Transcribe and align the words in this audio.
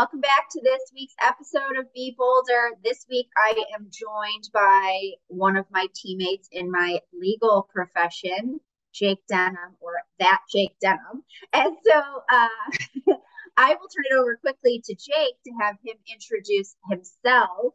Welcome 0.00 0.22
back 0.22 0.48
to 0.52 0.60
this 0.64 0.80
week's 0.94 1.14
episode 1.22 1.78
of 1.78 1.92
Be 1.92 2.14
Bolder. 2.16 2.70
This 2.82 3.04
week, 3.10 3.26
I 3.36 3.52
am 3.76 3.90
joined 3.90 4.48
by 4.50 5.10
one 5.26 5.58
of 5.58 5.66
my 5.70 5.88
teammates 5.94 6.48
in 6.50 6.70
my 6.70 7.00
legal 7.12 7.68
profession, 7.70 8.60
Jake 8.94 9.18
Denham, 9.28 9.76
or 9.78 9.92
that 10.18 10.40
Jake 10.50 10.74
Denham. 10.80 11.22
And 11.52 11.76
so 11.84 11.98
uh, 11.98 13.12
I 13.58 13.74
will 13.74 13.88
turn 13.88 14.06
it 14.10 14.18
over 14.18 14.38
quickly 14.38 14.82
to 14.86 14.94
Jake 14.94 15.34
to 15.44 15.52
have 15.60 15.76
him 15.84 15.96
introduce 16.10 16.74
himself. 16.88 17.74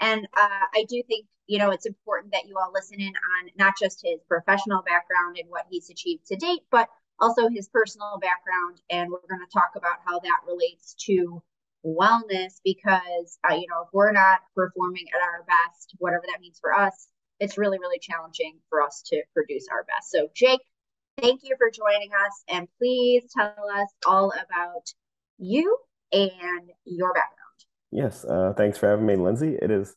And 0.00 0.26
uh, 0.34 0.66
I 0.74 0.86
do 0.88 1.02
think, 1.06 1.26
you 1.48 1.58
know, 1.58 1.68
it's 1.68 1.84
important 1.84 2.32
that 2.32 2.48
you 2.48 2.56
all 2.56 2.72
listen 2.72 2.98
in 2.98 3.12
on 3.12 3.50
not 3.58 3.74
just 3.78 4.00
his 4.02 4.20
professional 4.26 4.80
background 4.80 5.36
and 5.38 5.50
what 5.50 5.66
he's 5.68 5.90
achieved 5.90 6.28
to 6.28 6.36
date, 6.36 6.62
but 6.70 6.88
also 7.20 7.50
his 7.50 7.68
personal 7.68 8.18
background. 8.22 8.80
And 8.88 9.10
we're 9.10 9.28
going 9.28 9.46
to 9.46 9.52
talk 9.52 9.72
about 9.76 9.98
how 10.06 10.20
that 10.20 10.40
relates 10.46 10.94
to 11.04 11.42
wellness 11.84 12.60
because, 12.64 13.38
uh, 13.48 13.54
you 13.54 13.66
know, 13.68 13.82
if 13.82 13.88
we're 13.92 14.12
not 14.12 14.40
performing 14.54 15.04
at 15.14 15.20
our 15.20 15.44
best, 15.44 15.94
whatever 15.98 16.24
that 16.26 16.40
means 16.40 16.58
for 16.60 16.74
us, 16.74 17.08
it's 17.40 17.56
really, 17.56 17.78
really 17.78 17.98
challenging 17.98 18.58
for 18.68 18.82
us 18.82 19.02
to 19.06 19.22
produce 19.32 19.66
our 19.70 19.84
best. 19.84 20.10
So, 20.10 20.28
Jake, 20.34 20.60
thank 21.20 21.42
you 21.44 21.54
for 21.56 21.70
joining 21.70 22.10
us. 22.10 22.42
And 22.48 22.68
please 22.78 23.30
tell 23.36 23.54
us 23.76 23.88
all 24.06 24.32
about 24.32 24.92
you 25.38 25.78
and 26.12 26.70
your 26.84 27.12
background. 27.12 27.38
Yes. 27.90 28.24
Uh, 28.24 28.52
thanks 28.56 28.76
for 28.76 28.88
having 28.88 29.06
me, 29.06 29.16
Lindsay. 29.16 29.56
It 29.60 29.70
is 29.70 29.94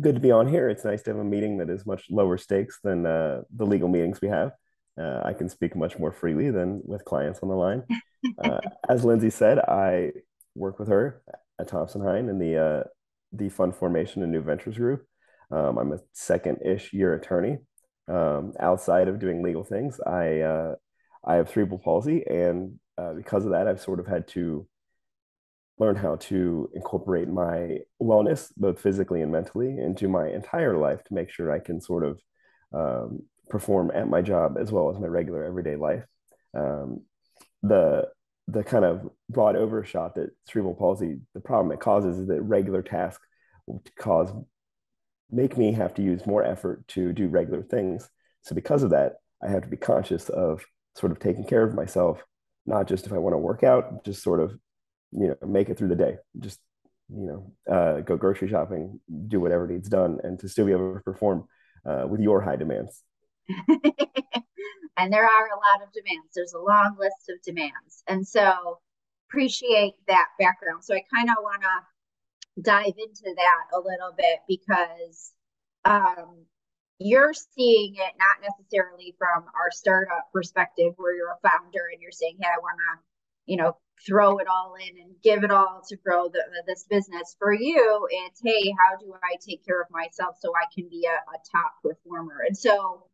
good 0.00 0.16
to 0.16 0.20
be 0.20 0.30
on 0.30 0.48
here. 0.48 0.68
It's 0.68 0.84
nice 0.84 1.02
to 1.02 1.10
have 1.10 1.20
a 1.20 1.24
meeting 1.24 1.58
that 1.58 1.70
is 1.70 1.86
much 1.86 2.06
lower 2.10 2.36
stakes 2.36 2.78
than 2.82 3.06
uh, 3.06 3.42
the 3.54 3.66
legal 3.66 3.88
meetings 3.88 4.20
we 4.20 4.28
have. 4.28 4.52
Uh, 4.98 5.20
I 5.24 5.32
can 5.32 5.48
speak 5.48 5.74
much 5.74 5.98
more 5.98 6.12
freely 6.12 6.50
than 6.50 6.80
with 6.84 7.04
clients 7.04 7.40
on 7.42 7.48
the 7.48 7.56
line. 7.56 7.82
Uh, 8.42 8.58
as 8.88 9.04
Lindsay 9.04 9.28
said, 9.28 9.58
I 9.58 10.12
work 10.54 10.78
with 10.78 10.88
her 10.88 11.22
at 11.58 11.68
Thompson 11.68 12.00
Hine 12.00 12.28
in 12.28 12.38
the 12.38 12.56
uh, 12.56 12.82
the 13.32 13.48
fund 13.48 13.74
formation 13.74 14.22
and 14.22 14.32
new 14.32 14.40
ventures 14.42 14.76
group. 14.76 15.06
Um, 15.50 15.78
I'm 15.78 15.92
a 15.92 15.98
second-ish 16.12 16.92
year 16.92 17.14
attorney. 17.14 17.58
Um, 18.06 18.52
outside 18.60 19.08
of 19.08 19.18
doing 19.18 19.42
legal 19.42 19.64
things, 19.64 20.00
I 20.00 20.40
uh, 20.40 20.74
I 21.24 21.36
have 21.36 21.50
cerebral 21.50 21.78
palsy, 21.78 22.24
and 22.26 22.78
uh, 22.98 23.14
because 23.14 23.44
of 23.44 23.52
that, 23.52 23.66
I've 23.66 23.80
sort 23.80 24.00
of 24.00 24.06
had 24.06 24.28
to 24.28 24.66
learn 25.78 25.96
how 25.96 26.16
to 26.16 26.70
incorporate 26.74 27.28
my 27.28 27.78
wellness, 28.00 28.52
both 28.56 28.80
physically 28.80 29.22
and 29.22 29.32
mentally, 29.32 29.78
into 29.78 30.08
my 30.08 30.28
entire 30.28 30.76
life 30.76 31.02
to 31.04 31.14
make 31.14 31.30
sure 31.30 31.50
I 31.50 31.58
can 31.58 31.80
sort 31.80 32.04
of 32.04 32.20
um, 32.72 33.20
perform 33.48 33.90
at 33.92 34.08
my 34.08 34.22
job 34.22 34.56
as 34.58 34.70
well 34.70 34.90
as 34.90 35.00
my 35.00 35.06
regular 35.06 35.44
everyday 35.44 35.76
life. 35.76 36.04
Um, 36.56 37.02
the 37.62 38.08
the 38.48 38.62
kind 38.62 38.84
of 38.84 39.08
broad 39.30 39.56
overshot 39.56 40.14
that 40.16 40.30
cerebral 40.46 40.74
palsy, 40.74 41.18
the 41.34 41.40
problem 41.40 41.72
it 41.72 41.80
causes 41.80 42.18
is 42.18 42.28
that 42.28 42.42
regular 42.42 42.82
tasks 42.82 43.26
will 43.66 43.82
cause 43.98 44.30
make 45.30 45.56
me 45.56 45.72
have 45.72 45.94
to 45.94 46.02
use 46.02 46.26
more 46.26 46.44
effort 46.44 46.86
to 46.88 47.12
do 47.12 47.28
regular 47.28 47.62
things. 47.62 48.08
So 48.42 48.54
because 48.54 48.82
of 48.82 48.90
that, 48.90 49.14
I 49.42 49.48
have 49.48 49.62
to 49.62 49.68
be 49.68 49.76
conscious 49.76 50.28
of 50.28 50.64
sort 50.96 51.12
of 51.12 51.18
taking 51.18 51.44
care 51.44 51.64
of 51.64 51.74
myself, 51.74 52.22
not 52.66 52.86
just 52.86 53.06
if 53.06 53.12
I 53.12 53.18
want 53.18 53.34
to 53.34 53.38
work 53.38 53.62
out, 53.62 54.04
just 54.04 54.22
sort 54.22 54.40
of, 54.40 54.52
you 55.12 55.28
know, 55.28 55.36
make 55.46 55.68
it 55.68 55.78
through 55.78 55.88
the 55.88 55.96
day, 55.96 56.16
just, 56.38 56.60
you 57.08 57.26
know, 57.26 57.74
uh, 57.74 58.00
go 58.00 58.16
grocery 58.16 58.48
shopping, 58.48 59.00
do 59.28 59.40
whatever 59.40 59.66
needs 59.66 59.88
done, 59.88 60.18
and 60.22 60.38
to 60.40 60.48
still 60.48 60.66
be 60.66 60.72
able 60.72 60.94
to 60.94 61.00
perform 61.00 61.46
uh, 61.84 62.06
with 62.08 62.20
your 62.20 62.40
high 62.40 62.56
demands. 62.56 63.02
and 64.96 65.12
there 65.12 65.24
are 65.24 65.46
a 65.48 65.56
lot 65.56 65.86
of 65.86 65.92
demands. 65.92 66.32
There's 66.34 66.54
a 66.54 66.58
long 66.58 66.96
list 66.98 67.30
of 67.30 67.42
demands. 67.42 68.02
And 68.06 68.26
so 68.26 68.78
appreciate 69.28 69.94
that 70.06 70.28
background. 70.38 70.84
So 70.84 70.94
I 70.94 71.02
kind 71.14 71.28
of 71.28 71.42
want 71.42 71.62
to 71.62 72.62
dive 72.62 72.94
into 72.98 73.34
that 73.34 73.76
a 73.76 73.78
little 73.78 74.14
bit 74.16 74.38
because 74.46 75.32
um, 75.84 76.46
you're 76.98 77.34
seeing 77.34 77.96
it 77.96 78.12
not 78.18 78.36
necessarily 78.40 79.14
from 79.18 79.44
our 79.54 79.70
startup 79.70 80.30
perspective 80.32 80.92
where 80.96 81.14
you're 81.14 81.32
a 81.32 81.48
founder 81.48 81.88
and 81.92 82.00
you're 82.00 82.12
saying, 82.12 82.36
hey, 82.40 82.48
I 82.48 82.60
want 82.60 82.78
to, 82.78 83.02
you 83.46 83.56
know, 83.56 83.76
throw 84.06 84.38
it 84.38 84.46
all 84.46 84.74
in 84.76 85.00
and 85.02 85.14
give 85.22 85.44
it 85.44 85.50
all 85.50 85.82
to 85.88 85.96
grow 85.96 86.28
the, 86.28 86.42
this 86.66 86.84
business. 86.88 87.34
For 87.38 87.52
you, 87.52 88.06
it's, 88.10 88.40
hey, 88.42 88.72
how 88.78 88.96
do 88.98 89.12
I 89.22 89.36
take 89.44 89.64
care 89.64 89.80
of 89.80 89.88
myself 89.90 90.36
so 90.40 90.52
I 90.54 90.66
can 90.72 90.88
be 90.88 91.06
a, 91.06 91.14
a 91.14 91.38
top 91.50 91.72
performer? 91.82 92.44
And 92.46 92.56
so 92.56 93.06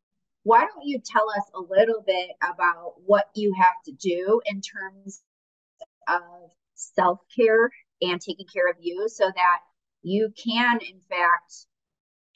why 0.43 0.61
don't 0.61 0.87
you 0.87 1.01
tell 1.05 1.28
us 1.31 1.51
a 1.55 1.61
little 1.61 2.03
bit 2.06 2.31
about 2.43 2.95
what 3.05 3.27
you 3.34 3.55
have 3.59 3.75
to 3.84 3.93
do 3.93 4.41
in 4.47 4.61
terms 4.61 5.23
of 6.09 6.51
self 6.75 7.21
care 7.34 7.71
and 8.01 8.21
taking 8.21 8.47
care 8.53 8.69
of 8.71 8.77
you 8.81 9.09
so 9.09 9.25
that 9.25 9.59
you 10.03 10.33
can, 10.43 10.79
in 10.79 11.00
fact, 11.00 11.67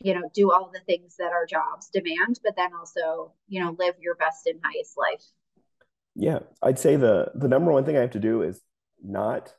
you 0.01 0.15
know, 0.15 0.29
do 0.35 0.53
all 0.53 0.71
the 0.73 0.81
things 0.81 1.17
that 1.19 1.33
our 1.33 1.47
jobs 1.47 1.89
demand, 1.89 2.39
but 2.45 2.57
then 2.57 2.71
also, 2.79 3.33
you 3.49 3.63
know, 3.63 3.75
live 3.79 3.95
your 4.01 4.17
best 4.17 4.47
and 4.47 4.61
highest 4.63 4.99
life? 4.99 5.25
Yeah, 6.15 6.41
I'd 6.63 6.79
say 6.79 6.97
the 6.97 7.33
the 7.35 7.49
number 7.49 7.73
one 7.73 7.85
thing 7.85 7.97
I 7.97 8.01
have 8.01 8.11
to 8.11 8.21
do 8.21 8.43
is 8.43 8.61
not 9.03 9.55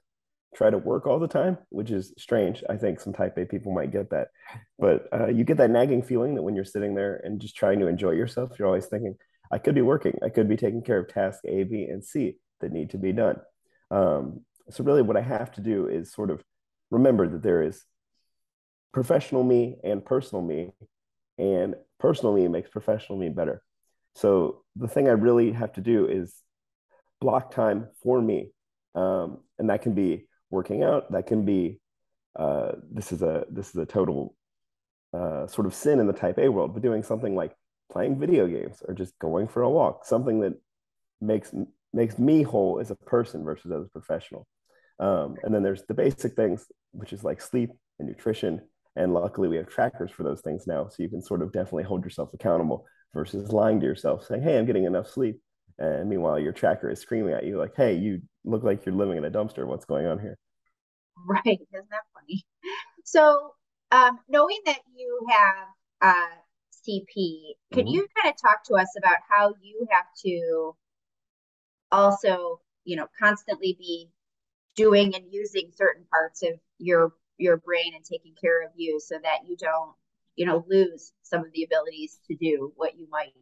try 0.55 0.69
to 0.69 0.77
work 0.77 1.05
all 1.05 1.19
the 1.19 1.27
time, 1.27 1.57
which 1.69 1.91
is 1.91 2.13
strange. 2.17 2.63
I 2.69 2.77
think 2.77 2.99
some 2.99 3.13
type 3.13 3.37
A 3.37 3.45
people 3.45 3.73
might 3.73 3.91
get 3.91 4.09
that. 4.11 4.29
But 4.79 5.07
uh, 5.13 5.27
you 5.27 5.43
get 5.43 5.57
that 5.57 5.69
nagging 5.69 6.01
feeling 6.01 6.35
that 6.35 6.43
when 6.43 6.55
you're 6.55 6.63
sitting 6.63 6.95
there 6.95 7.19
and 7.23 7.41
just 7.41 7.55
trying 7.55 7.79
to 7.79 7.87
enjoy 7.87 8.11
yourself, 8.11 8.57
you're 8.57 8.67
always 8.67 8.85
thinking, 8.85 9.15
I 9.51 9.57
could 9.57 9.75
be 9.75 9.81
working. 9.81 10.17
I 10.23 10.29
could 10.29 10.47
be 10.47 10.57
taking 10.57 10.81
care 10.81 10.99
of 10.99 11.09
tasks 11.09 11.41
A, 11.45 11.63
B, 11.63 11.83
and 11.83 12.03
C 12.03 12.37
that 12.61 12.71
need 12.71 12.91
to 12.91 12.97
be 12.97 13.11
done. 13.11 13.37
Um, 13.91 14.41
so, 14.69 14.83
really, 14.83 15.03
what 15.03 15.17
I 15.17 15.21
have 15.21 15.51
to 15.53 15.61
do 15.61 15.87
is 15.87 16.11
sort 16.11 16.31
of 16.31 16.43
remember 16.89 17.27
that 17.27 17.43
there 17.43 17.61
is 17.61 17.83
professional 18.93 19.43
me 19.43 19.75
and 19.83 20.03
personal 20.03 20.41
me, 20.41 20.71
and 21.37 21.75
personal 21.99 22.33
me 22.33 22.47
makes 22.47 22.69
professional 22.69 23.19
me 23.19 23.29
better. 23.29 23.61
So, 24.15 24.63
the 24.75 24.87
thing 24.87 25.07
I 25.07 25.11
really 25.11 25.51
have 25.51 25.73
to 25.73 25.81
do 25.81 26.07
is 26.07 26.33
block 27.21 27.51
time 27.51 27.89
for 28.01 28.19
me. 28.21 28.51
Um, 28.95 29.39
and 29.59 29.69
that 29.69 29.81
can 29.81 29.93
be 29.93 30.27
working 30.49 30.83
out. 30.83 31.11
That 31.11 31.27
can 31.27 31.45
be 31.45 31.79
uh, 32.35 32.73
this 32.91 33.11
is 33.11 33.21
a 33.21 33.45
this 33.49 33.69
is 33.69 33.75
a 33.75 33.85
total 33.85 34.35
uh, 35.13 35.47
sort 35.47 35.67
of 35.67 35.73
sin 35.73 35.99
in 35.99 36.07
the 36.07 36.13
type 36.13 36.37
A 36.37 36.49
world, 36.49 36.73
but 36.73 36.83
doing 36.83 37.03
something 37.03 37.35
like 37.35 37.53
playing 37.91 38.19
video 38.19 38.47
games 38.47 38.81
or 38.85 38.93
just 38.93 39.17
going 39.19 39.47
for 39.47 39.61
a 39.61 39.69
walk, 39.69 40.05
something 40.05 40.41
that 40.41 40.53
makes 41.21 41.53
makes 41.93 42.19
me 42.19 42.43
whole 42.43 42.79
as 42.79 42.91
a 42.91 42.95
person 42.95 43.43
versus 43.43 43.71
as 43.71 43.85
a 43.85 43.89
professional. 43.89 44.47
Um, 44.99 45.37
and 45.43 45.53
then 45.53 45.63
there's 45.63 45.83
the 45.83 45.93
basic 45.93 46.35
things, 46.35 46.65
which 46.91 47.13
is 47.13 47.23
like 47.23 47.41
sleep 47.41 47.71
and 47.99 48.07
nutrition. 48.07 48.61
And 48.97 49.13
luckily, 49.13 49.47
we 49.49 49.57
have 49.57 49.67
trackers 49.67 50.11
for 50.11 50.23
those 50.23 50.41
things 50.41 50.67
now, 50.67 50.87
so 50.87 51.03
you 51.03 51.09
can 51.09 51.21
sort 51.21 51.41
of 51.41 51.51
definitely 51.51 51.83
hold 51.83 52.03
yourself 52.03 52.33
accountable 52.33 52.85
versus 53.13 53.51
lying 53.51 53.79
to 53.81 53.85
yourself, 53.85 54.25
saying, 54.25 54.41
"Hey, 54.41 54.57
I'm 54.57 54.65
getting 54.65 54.85
enough 54.85 55.09
sleep," 55.09 55.41
and 55.77 56.09
meanwhile, 56.09 56.39
your 56.39 56.53
tracker 56.53 56.89
is 56.89 56.99
screaming 56.99 57.33
at 57.33 57.45
you 57.45 57.57
like, 57.57 57.75
"Hey, 57.75 57.95
you 57.95 58.21
look 58.43 58.63
like 58.63 58.85
you're 58.85 58.95
living 58.95 59.17
in 59.17 59.25
a 59.25 59.31
dumpster. 59.31 59.65
What's 59.67 59.85
going 59.85 60.05
on 60.05 60.19
here?" 60.19 60.37
Right. 61.27 61.45
Isn't 61.45 61.89
that 61.89 62.03
funny? 62.13 62.45
So, 63.03 63.53
um, 63.91 64.19
knowing 64.27 64.59
that 64.65 64.79
you 64.95 65.27
have 65.29 65.67
uh, 66.01 66.35
CP, 66.87 67.55
can 67.73 67.85
mm-hmm. 67.85 67.87
you 67.87 68.07
kind 68.21 68.33
of 68.33 68.41
talk 68.41 68.63
to 68.65 68.75
us 68.75 68.89
about 68.97 69.17
how 69.29 69.53
you 69.61 69.87
have 69.91 70.05
to 70.25 70.75
also, 71.91 72.61
you 72.83 72.95
know, 72.95 73.07
constantly 73.19 73.75
be 73.79 74.09
doing 74.75 75.15
and 75.15 75.25
using 75.31 75.71
certain 75.73 76.05
parts 76.11 76.43
of 76.43 76.59
your 76.77 77.13
your 77.37 77.57
brain 77.57 77.93
and 77.95 78.03
taking 78.03 78.33
care 78.39 78.63
of 78.63 78.71
you 78.75 78.99
so 78.99 79.17
that 79.21 79.39
you 79.47 79.57
don't, 79.57 79.93
you 80.35 80.45
know, 80.45 80.65
lose 80.69 81.11
some 81.21 81.41
of 81.41 81.51
the 81.53 81.63
abilities 81.63 82.17
to 82.27 82.35
do 82.35 82.71
what 82.75 82.97
you 82.97 83.07
might, 83.09 83.33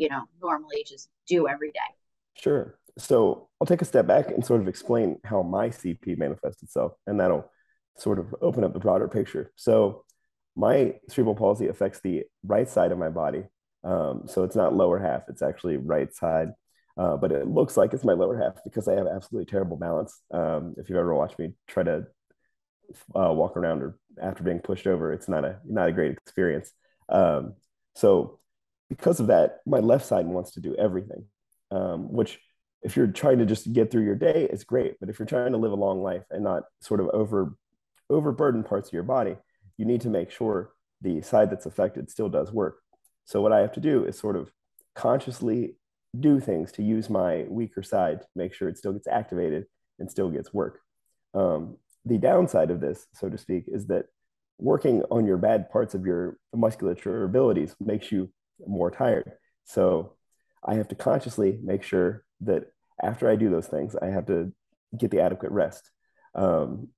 you 0.00 0.08
know, 0.08 0.24
normally 0.40 0.84
just 0.86 1.08
do 1.28 1.46
every 1.46 1.70
day? 1.70 1.90
Sure 2.34 2.74
so 2.98 3.48
I'll 3.60 3.66
take 3.66 3.82
a 3.82 3.86
step 3.86 4.06
back 4.06 4.30
and 4.30 4.44
sort 4.44 4.60
of 4.60 4.68
explain 4.68 5.18
how 5.24 5.42
my 5.42 5.68
CP 5.68 6.18
manifests 6.18 6.62
itself, 6.62 6.92
and 7.06 7.20
that'll 7.20 7.50
sort 7.98 8.18
of 8.18 8.34
open 8.40 8.64
up 8.64 8.72
the 8.72 8.78
broader 8.78 9.08
picture. 9.08 9.52
So 9.56 10.04
my 10.56 10.94
cerebral 11.08 11.34
palsy 11.34 11.68
affects 11.68 12.00
the 12.00 12.24
right 12.44 12.68
side 12.68 12.92
of 12.92 12.98
my 12.98 13.08
body. 13.08 13.44
Um, 13.84 14.24
so 14.26 14.44
it's 14.44 14.56
not 14.56 14.74
lower 14.74 14.98
half, 14.98 15.22
it's 15.28 15.42
actually 15.42 15.76
right 15.76 16.12
side. 16.14 16.48
Uh, 16.96 17.16
but 17.16 17.32
it 17.32 17.46
looks 17.46 17.76
like 17.76 17.94
it's 17.94 18.04
my 18.04 18.12
lower 18.12 18.36
half 18.36 18.62
because 18.64 18.86
I 18.88 18.94
have 18.94 19.06
absolutely 19.06 19.46
terrible 19.46 19.76
balance. 19.76 20.20
Um, 20.32 20.74
if 20.76 20.90
you've 20.90 20.98
ever 20.98 21.14
watched 21.14 21.38
me 21.38 21.52
try 21.66 21.82
to 21.84 22.06
uh, 23.14 23.32
walk 23.32 23.56
around 23.56 23.82
or 23.82 23.96
after 24.20 24.42
being 24.42 24.58
pushed 24.58 24.86
over, 24.86 25.12
it's 25.12 25.28
not 25.28 25.44
a 25.44 25.60
not 25.64 25.88
a 25.88 25.92
great 25.92 26.12
experience. 26.12 26.72
Um, 27.08 27.54
so 27.94 28.39
because 28.90 29.20
of 29.20 29.28
that, 29.28 29.60
my 29.64 29.78
left 29.78 30.04
side 30.04 30.26
wants 30.26 30.50
to 30.52 30.60
do 30.60 30.74
everything, 30.74 31.24
um, 31.70 32.12
which 32.12 32.38
if 32.82 32.96
you're 32.96 33.06
trying 33.06 33.38
to 33.38 33.46
just 33.46 33.72
get 33.72 33.90
through 33.90 34.04
your 34.04 34.16
day, 34.16 34.48
it's 34.50 34.64
great. 34.64 34.96
But 35.00 35.08
if 35.08 35.18
you're 35.18 35.26
trying 35.26 35.52
to 35.52 35.58
live 35.58 35.72
a 35.72 35.76
long 35.76 36.02
life 36.02 36.24
and 36.30 36.42
not 36.44 36.64
sort 36.82 37.00
of 37.00 37.08
over 37.10 37.54
overburden 38.10 38.64
parts 38.64 38.88
of 38.88 38.92
your 38.92 39.04
body, 39.04 39.36
you 39.78 39.84
need 39.84 40.00
to 40.00 40.08
make 40.08 40.30
sure 40.30 40.72
the 41.00 41.22
side 41.22 41.50
that's 41.50 41.66
affected 41.66 42.10
still 42.10 42.28
does 42.28 42.52
work. 42.52 42.80
So 43.24 43.40
what 43.40 43.52
I 43.52 43.60
have 43.60 43.72
to 43.72 43.80
do 43.80 44.04
is 44.04 44.18
sort 44.18 44.36
of 44.36 44.50
consciously 44.96 45.76
do 46.18 46.40
things 46.40 46.72
to 46.72 46.82
use 46.82 47.08
my 47.08 47.46
weaker 47.48 47.82
side 47.84 48.20
to 48.22 48.26
make 48.34 48.52
sure 48.52 48.68
it 48.68 48.76
still 48.76 48.92
gets 48.92 49.06
activated 49.06 49.66
and 50.00 50.10
still 50.10 50.28
gets 50.28 50.52
work. 50.52 50.80
Um, 51.32 51.76
the 52.04 52.18
downside 52.18 52.72
of 52.72 52.80
this, 52.80 53.06
so 53.14 53.28
to 53.28 53.38
speak, 53.38 53.64
is 53.68 53.86
that 53.86 54.06
working 54.58 55.04
on 55.12 55.26
your 55.26 55.36
bad 55.36 55.70
parts 55.70 55.94
of 55.94 56.04
your 56.04 56.36
musculature 56.52 57.22
abilities 57.22 57.76
makes 57.78 58.10
you 58.10 58.28
more 58.66 58.90
tired. 58.90 59.32
So 59.64 60.14
I 60.64 60.74
have 60.74 60.88
to 60.88 60.94
consciously 60.94 61.58
make 61.62 61.82
sure 61.82 62.24
that 62.42 62.64
after 63.02 63.28
I 63.28 63.36
do 63.36 63.50
those 63.50 63.66
things, 63.66 63.96
I 63.96 64.06
have 64.06 64.26
to 64.26 64.52
get 64.96 65.10
the 65.10 65.20
adequate 65.20 65.52
rest. 65.52 65.90
Um, 66.34 66.88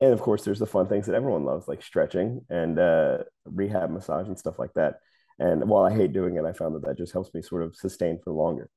and 0.00 0.12
of 0.12 0.20
course, 0.20 0.44
there's 0.44 0.58
the 0.58 0.66
fun 0.66 0.88
things 0.88 1.06
that 1.06 1.14
everyone 1.14 1.44
loves, 1.44 1.68
like 1.68 1.82
stretching 1.82 2.44
and 2.50 2.78
uh, 2.78 3.18
rehab 3.44 3.90
massage 3.90 4.26
and 4.26 4.38
stuff 4.38 4.58
like 4.58 4.72
that. 4.74 5.00
And 5.38 5.68
while 5.68 5.84
I 5.84 5.94
hate 5.94 6.12
doing 6.12 6.36
it, 6.36 6.44
I 6.44 6.52
found 6.52 6.74
that 6.74 6.84
that 6.84 6.98
just 6.98 7.12
helps 7.12 7.32
me 7.34 7.42
sort 7.42 7.62
of 7.62 7.76
sustain 7.76 8.18
for 8.22 8.32
longer. 8.32 8.68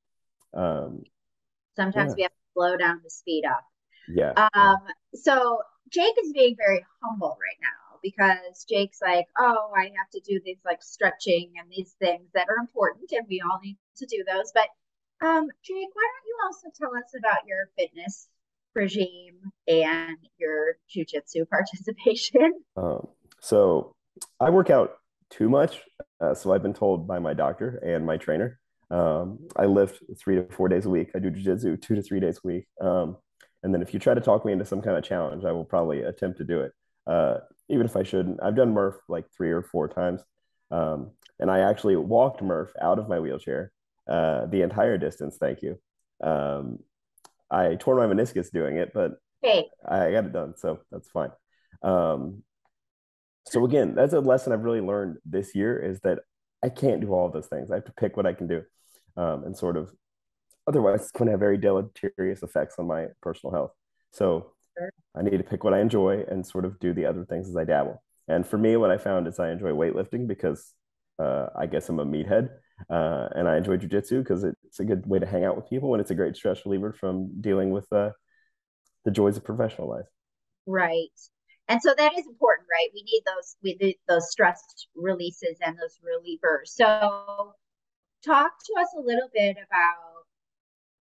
Um, 0.54 1.02
Sometimes 1.74 2.12
yeah. 2.12 2.16
we 2.16 2.22
have 2.22 2.30
to 2.30 2.36
slow 2.54 2.76
down 2.76 3.02
to 3.02 3.10
speed 3.10 3.44
up. 3.44 3.64
Yeah. 4.08 4.32
Um, 4.36 4.48
yeah. 4.54 4.76
So 5.14 5.60
Jake 5.90 6.14
is 6.22 6.32
being 6.32 6.56
very 6.56 6.84
humble 7.02 7.38
right 7.40 7.58
now 7.60 7.85
because 8.02 8.64
Jake's 8.68 9.00
like, 9.02 9.26
oh, 9.38 9.70
I 9.76 9.84
have 9.84 10.10
to 10.12 10.20
do 10.20 10.40
these 10.44 10.60
like 10.64 10.82
stretching 10.82 11.52
and 11.58 11.70
these 11.70 11.94
things 11.98 12.28
that 12.34 12.48
are 12.48 12.60
important, 12.60 13.10
and 13.12 13.26
we 13.28 13.40
all 13.40 13.58
need 13.62 13.76
to 13.98 14.06
do 14.06 14.24
those. 14.26 14.52
But 14.52 14.68
um, 15.26 15.48
Jake, 15.62 15.88
why 15.92 16.02
don't 16.02 16.26
you 16.26 16.36
also 16.44 16.68
tell 16.74 16.96
us 16.96 17.12
about 17.18 17.46
your 17.46 17.68
fitness 17.76 18.28
regime 18.74 19.40
and 19.66 20.18
your 20.38 20.76
jujitsu 20.94 21.48
participation? 21.50 22.52
Um, 22.76 23.08
so 23.40 23.94
I 24.40 24.50
work 24.50 24.70
out 24.70 24.96
too 25.30 25.48
much. 25.48 25.80
Uh, 26.20 26.34
so 26.34 26.52
I've 26.52 26.62
been 26.62 26.74
told 26.74 27.06
by 27.06 27.18
my 27.18 27.34
doctor 27.34 27.76
and 27.84 28.04
my 28.06 28.16
trainer. 28.16 28.58
Um, 28.90 29.40
I 29.56 29.66
lift 29.66 30.02
three 30.18 30.36
to 30.36 30.44
four 30.52 30.68
days 30.68 30.86
a 30.86 30.90
week. 30.90 31.10
I 31.14 31.18
do 31.18 31.30
jujitsu 31.30 31.80
two 31.80 31.96
to 31.96 32.02
three 32.02 32.20
days 32.20 32.38
a 32.44 32.46
week. 32.46 32.66
Um, 32.80 33.16
and 33.62 33.74
then 33.74 33.82
if 33.82 33.92
you 33.92 33.98
try 33.98 34.14
to 34.14 34.20
talk 34.20 34.44
me 34.44 34.52
into 34.52 34.64
some 34.64 34.80
kind 34.80 34.96
of 34.96 35.02
challenge, 35.02 35.44
I 35.44 35.52
will 35.52 35.64
probably 35.64 36.02
attempt 36.02 36.38
to 36.38 36.44
do 36.44 36.60
it, 36.60 36.72
uh, 37.06 37.38
even 37.68 37.86
if 37.86 37.96
I 37.96 38.02
shouldn't. 38.02 38.42
I've 38.42 38.56
done 38.56 38.72
Murph 38.72 38.96
like 39.08 39.26
three 39.36 39.50
or 39.50 39.62
four 39.62 39.88
times. 39.88 40.22
Um, 40.70 41.12
and 41.38 41.50
I 41.50 41.60
actually 41.60 41.96
walked 41.96 42.42
Murph 42.42 42.72
out 42.80 42.98
of 42.98 43.08
my 43.08 43.20
wheelchair 43.20 43.72
uh, 44.08 44.46
the 44.46 44.62
entire 44.62 44.98
distance. 44.98 45.36
Thank 45.38 45.62
you. 45.62 45.78
Um, 46.22 46.78
I 47.50 47.76
tore 47.76 47.96
my 47.96 48.12
meniscus 48.12 48.50
doing 48.50 48.76
it, 48.76 48.92
but 48.92 49.12
hey. 49.42 49.68
I 49.86 50.10
got 50.10 50.24
it 50.24 50.32
done, 50.32 50.54
so 50.56 50.80
that's 50.90 51.08
fine. 51.08 51.30
Um, 51.82 52.42
so 53.44 53.64
again, 53.64 53.94
that's 53.94 54.12
a 54.12 54.20
lesson 54.20 54.52
I've 54.52 54.64
really 54.64 54.80
learned 54.80 55.18
this 55.24 55.54
year 55.54 55.78
is 55.78 56.00
that 56.00 56.20
I 56.62 56.68
can't 56.68 57.00
do 57.00 57.12
all 57.12 57.26
of 57.26 57.32
those 57.32 57.46
things. 57.46 57.70
I 57.70 57.76
have 57.76 57.84
to 57.84 57.92
pick 57.92 58.16
what 58.16 58.26
I 58.26 58.32
can 58.32 58.48
do, 58.48 58.62
um, 59.16 59.44
and 59.44 59.56
sort 59.56 59.76
of 59.76 59.92
otherwise 60.66 61.02
it's 61.02 61.10
going 61.12 61.26
to 61.26 61.32
have 61.32 61.40
very 61.40 61.58
deleterious 61.58 62.42
effects 62.42 62.76
on 62.78 62.86
my 62.86 63.06
personal 63.22 63.54
health. 63.54 63.70
So 64.12 64.52
sure. 64.78 64.90
I 65.14 65.22
need 65.22 65.38
to 65.38 65.44
pick 65.44 65.64
what 65.64 65.74
I 65.74 65.80
enjoy 65.80 66.24
and 66.28 66.46
sort 66.46 66.64
of 66.64 66.78
do 66.78 66.92
the 66.92 67.06
other 67.06 67.24
things 67.24 67.48
as 67.48 67.56
I 67.56 67.64
dabble. 67.64 68.02
And 68.28 68.46
for 68.46 68.58
me, 68.58 68.76
what 68.76 68.90
I 68.90 68.98
found 68.98 69.26
is 69.28 69.38
I 69.38 69.50
enjoy 69.50 69.70
weightlifting 69.70 70.26
because 70.26 70.72
uh, 71.18 71.46
I 71.56 71.66
guess 71.66 71.88
I'm 71.88 72.00
a 72.00 72.04
meathead. 72.04 72.50
Uh, 72.90 73.28
and 73.34 73.48
I 73.48 73.56
enjoy 73.56 73.78
jujitsu 73.78 74.18
because 74.18 74.44
it's 74.44 74.80
a 74.80 74.84
good 74.84 75.06
way 75.06 75.18
to 75.18 75.24
hang 75.26 75.44
out 75.44 75.56
with 75.56 75.68
people 75.68 75.94
and 75.94 76.00
it's 76.00 76.10
a 76.10 76.14
great 76.14 76.36
stress 76.36 76.66
reliever 76.66 76.92
from 76.92 77.40
dealing 77.40 77.70
with 77.70 77.90
uh, 77.90 78.10
the 79.06 79.10
joys 79.10 79.38
of 79.38 79.44
professional 79.44 79.88
life. 79.88 80.04
Right. 80.66 81.08
And 81.68 81.80
so 81.80 81.94
that 81.96 82.12
is 82.18 82.26
important, 82.26 82.68
right? 82.70 82.90
We 82.94 83.02
need 83.02 83.22
those 83.26 83.56
we 83.62 83.76
need 83.80 83.96
those 84.06 84.30
stress 84.30 84.62
releases 84.94 85.56
and 85.64 85.76
those 85.76 85.98
relievers. 86.04 86.66
So 86.66 87.54
talk 88.24 88.52
to 88.66 88.80
us 88.80 88.88
a 88.96 89.00
little 89.00 89.28
bit 89.32 89.56
about 89.56 90.15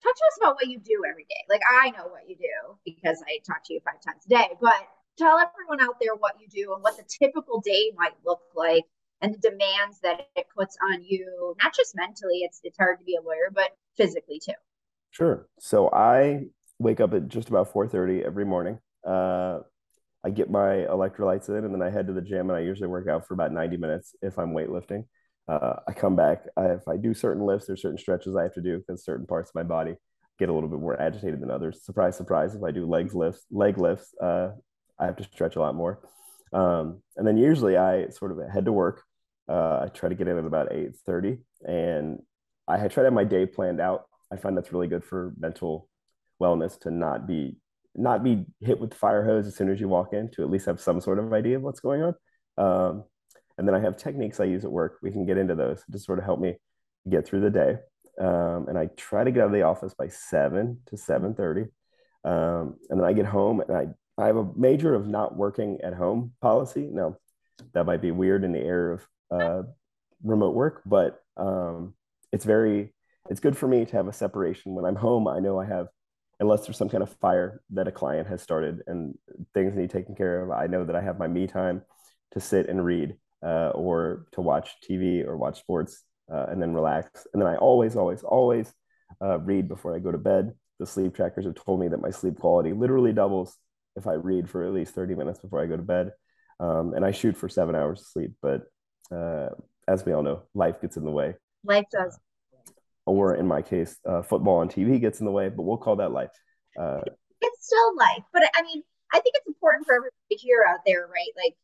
talk 0.06 0.16
to 0.16 0.24
us 0.28 0.38
about 0.42 0.56
what 0.56 0.68
you 0.68 0.80
do 0.80 1.04
every 1.10 1.25
day. 1.25 1.44
Like 1.50 1.62
I 1.69 1.90
know 1.92 2.07
what 2.07 2.30
you 2.30 2.36
do 2.36 2.78
because 2.86 3.22
I 3.28 3.40
talk 3.46 3.63
to 3.66 3.74
you 3.74 3.80
five 3.84 4.02
times 4.02 4.24
a 4.25 4.30
day, 4.30 4.50
but 4.62 4.75
tell 5.18 5.38
everyone 5.38 5.81
out 5.81 6.00
there 6.00 6.16
what 6.16 6.36
you 6.40 6.48
do 6.48 6.74
and 6.74 6.84
what 6.84 6.98
the 6.98 7.04
typical 7.04 7.62
day 7.62 7.92
might 7.96 8.13
look 8.25 8.42
like 8.56 8.84
and 9.22 9.34
the 9.34 9.40
demands 9.40 10.00
that 10.04 10.28
it 10.36 10.46
puts 10.56 10.78
on 10.92 11.04
you, 11.04 11.56
not 11.63 11.74
just 11.74 11.96
mentally, 11.96 12.40
it's 12.40 12.60
it's 12.63 12.78
hard 12.78 13.00
to 13.00 13.06
be 13.06 13.16
a 13.16 13.22
lawyer, 13.22 13.50
but 13.54 13.72
physically 13.98 14.40
too. 14.40 14.54
Sure. 15.12 15.48
So 15.60 15.90
I 15.92 16.48
wake 16.80 17.00
up 17.00 17.13
at 17.13 17.28
just 17.28 17.50
about 17.50 17.72
4:30 17.74 18.24
every 18.24 18.46
morning. 18.46 18.80
Uh, 19.06 19.60
I 20.24 20.31
get 20.31 20.50
my 20.50 20.86
electrolytes 20.90 21.50
in 21.50 21.63
and 21.63 21.74
then 21.74 21.81
I 21.81 21.90
head 21.90 22.08
to 22.08 22.13
the 22.13 22.22
gym 22.22 22.50
and 22.50 22.58
I 22.58 22.62
usually 22.62 22.88
work 22.88 23.08
out 23.08 23.28
for 23.28 23.36
about 23.36 23.51
90 23.51 23.78
minutes 23.78 24.16
if 24.22 24.40
I'm 24.40 24.54
weightlifting. 24.54 25.06
Uh, 25.48 25.76
I 25.88 25.94
come 25.94 26.16
back. 26.16 26.44
I, 26.58 26.66
if 26.68 26.88
I 26.88 26.98
do 26.98 27.14
certain 27.14 27.44
lifts, 27.44 27.68
there's 27.68 27.82
certain 27.82 27.98
stretches 27.98 28.36
I 28.36 28.44
have 28.44 28.54
to 28.56 28.62
do 28.62 28.80
because 28.80 29.04
certain 29.04 29.28
parts 29.28 29.52
of 29.52 29.56
my 29.56 29.64
body 29.64 29.96
get 30.40 30.50
a 30.50 30.54
little 30.54 30.70
bit 30.70 30.80
more 30.80 31.00
agitated 31.00 31.40
than 31.42 31.52
others. 31.52 31.84
Surprise, 31.84 32.18
surprise. 32.18 32.56
If 32.56 32.64
I 32.64 32.72
do 32.72 32.86
legs 32.86 33.14
lifts, 33.14 33.46
leg 33.52 33.78
lifts, 33.78 34.14
uh, 34.22 34.50
I 35.00 35.06
have 35.06 35.16
to 35.18 35.24
stretch 35.24 35.56
a 35.56 35.60
lot 35.60 35.76
more. 35.76 36.00
Um, 36.54 37.02
and 37.18 37.28
then 37.28 37.38
usually 37.38 37.78
I 37.78 38.10
sort 38.10 38.32
of 38.32 38.40
head 38.50 38.66
to 38.66 38.72
work. 38.72 39.04
Uh, 39.48 39.82
I 39.84 39.88
try 39.94 40.10
to 40.10 40.16
get 40.16 40.28
in 40.28 40.38
at 40.38 40.46
about 40.46 40.72
8:30, 40.72 41.38
and 41.68 42.20
I 42.68 42.78
try 42.88 43.02
to 43.02 43.04
have 43.04 43.14
my 43.14 43.24
day 43.24 43.46
planned 43.46 43.80
out. 43.80 44.06
I 44.32 44.38
find 44.38 44.58
that's 44.58 44.74
really 44.74 44.88
good 44.88 45.04
for 45.04 45.34
mental 45.38 45.88
wellness 46.42 46.80
to 46.82 46.92
not 46.92 47.28
be 47.28 47.58
not 47.94 48.24
be 48.24 48.46
hit 48.60 48.80
with 48.80 48.90
the 48.90 48.96
fire 48.96 49.24
hose 49.24 49.48
as 49.48 49.56
soon 49.56 49.70
as 49.70 49.80
you 49.80 49.88
walk 49.88 50.14
in. 50.14 50.30
To 50.32 50.44
at 50.44 50.50
least 50.50 50.66
have 50.66 50.82
some 50.82 51.00
sort 51.00 51.20
of 51.20 51.32
idea 51.32 51.58
of 51.58 51.62
what's 51.62 51.80
going 51.80 52.02
on. 52.02 52.16
Um, 52.58 53.04
and 53.57 53.68
then 53.68 53.75
I 53.75 53.80
have 53.80 53.98
techniques 53.98 54.40
I 54.40 54.46
use 54.46 54.66
at 54.66 54.72
work. 54.72 55.00
We 55.02 55.12
can 55.12 55.25
get 55.25 55.38
into 55.38 55.56
those 55.56 55.84
to 55.92 56.00
sort 56.00 56.19
of 56.19 56.25
help 56.25 56.40
me 56.40 56.56
get 57.10 57.25
through 57.25 57.42
the 57.42 57.50
day. 57.50 57.78
Um, 58.19 58.68
and 58.68 58.78
I 58.78 58.88
try 58.96 59.24
to 59.24 59.31
get 59.31 59.42
out 59.42 59.48
of 59.48 59.52
the 59.52 59.63
office 59.63 59.94
by 59.94 60.07
seven 60.07 60.80
to 60.88 60.98
seven 60.98 61.34
thirty, 61.36 61.66
um, 62.24 62.78
and 62.90 63.00
then 63.00 63.06
I 63.06 63.13
get 63.13 63.25
home 63.25 63.60
and 63.60 63.75
I 63.75 63.88
I 64.18 64.28
have 64.28 64.38
a 64.38 64.48
major 64.56 64.96
of 64.96 65.07
not 65.07 65.36
working 65.36 65.80
at 65.84 65.94
home 65.94 66.34
policy. 66.42 66.88
Now 66.90 67.18
that 67.74 67.86
might 67.86 68.02
be 68.02 68.12
weird 68.12 68.44
in 68.44 68.54
the 68.54 68.63
era 68.63 68.94
of 68.94 69.07
uh, 69.31 69.63
remote 70.24 70.56
work, 70.56 70.81
but 70.86 71.22
um, 71.36 71.94
it's 72.31 72.46
very 72.46 72.94
it's 73.30 73.40
good 73.40 73.58
for 73.58 73.68
me 73.68 73.86
to 73.86 73.98
have 73.98 74.08
a 74.08 74.13
separation. 74.13 74.75
When 74.75 74.86
I'm 74.86 74.96
home, 74.96 75.28
I 75.28 75.40
know 75.40 75.60
I 75.60 75.66
have 75.66 75.88
unless 76.40 76.66
there's 76.66 76.78
some 76.78 76.90
kind 76.90 77.04
of 77.04 77.10
fire 77.22 77.62
that 77.72 77.88
a 77.88 77.92
client 77.92 78.28
has 78.28 78.42
started 78.42 78.81
and 78.88 79.18
things 79.54 79.75
need 79.75 79.90
taken 79.90 80.16
care 80.16 80.42
of. 80.42 80.51
I 80.51 80.68
know 80.68 80.84
that 80.84 80.96
I 80.96 81.01
have 81.01 81.18
my 81.19 81.28
me 81.28 81.48
time 81.48 81.81
to 82.31 82.40
sit 82.40 82.68
and 82.69 82.84
read 82.84 83.16
uh, 83.46 83.70
or 83.76 84.26
to 84.32 84.42
watch 84.42 84.72
TV 84.90 85.26
or 85.26 85.38
watch 85.38 85.60
sports 85.60 86.04
uh, 86.34 86.48
and 86.50 86.62
then 86.62 86.74
relax. 86.74 87.28
And 87.34 87.42
then 87.42 87.48
I 87.48 87.56
always, 87.58 87.96
always, 87.96 88.24
always 88.24 88.74
uh, 89.22 89.40
read 89.40 89.68
before 89.68 89.96
I 89.96 90.00
go 90.00 90.12
to 90.12 90.18
bed. 90.18 90.54
The 90.80 90.86
sleep 90.86 91.16
trackers 91.16 91.46
have 91.46 91.56
told 91.56 91.80
me 91.80 91.88
that 91.90 92.02
my 92.02 92.10
sleep 92.10 92.40
quality 92.40 92.74
literally 92.74 93.14
doubles 93.14 93.56
if 93.96 94.08
I 94.08 94.14
read 94.14 94.50
for 94.50 94.66
at 94.66 94.74
least 94.74 94.94
30 94.94 95.16
minutes 95.16 95.40
before 95.40 95.62
I 95.62 95.68
go 95.68 95.78
to 95.78 95.84
bed. 95.84 96.12
Um, 96.60 96.94
and 96.94 97.06
I 97.06 97.12
shoot 97.12 97.38
for 97.38 97.48
seven 97.48 97.75
hours 97.75 98.02
of 98.02 98.08
sleep, 98.08 98.32
but 98.42 98.64
uh, 99.12 99.50
as 99.88 100.06
we 100.06 100.14
all 100.14 100.24
know, 100.24 100.44
life 100.54 100.82
gets 100.82 100.98
in 100.98 101.06
the 101.06 101.12
way. 101.12 101.36
Life 101.64 101.86
does. 101.92 102.18
or 103.06 103.36
in 103.36 103.48
my 103.48 103.62
case, 103.62 103.98
uh, 104.06 104.22
football 104.22 104.58
on 104.58 104.70
TV 104.70 105.00
gets 105.00 105.20
in 105.20 105.25
the 105.25 105.32
way, 105.32 105.50
but 105.50 105.64
we'll 105.64 105.78
call 105.78 105.98
that 105.98 106.12
life. 106.12 106.32
Uh, 106.80 107.02
it's 107.42 107.66
still 107.68 107.96
life. 107.98 108.24
But 108.34 108.44
I 108.56 108.62
mean, 108.64 108.84
I 109.14 109.20
think 109.20 109.36
it's 109.36 109.48
important 109.48 109.86
for 109.86 109.96
everybody 109.96 110.16
to 110.32 110.38
hear 110.38 110.66
out 110.68 110.80
there, 110.86 111.08
right? 111.08 111.32
Like, 111.38 111.56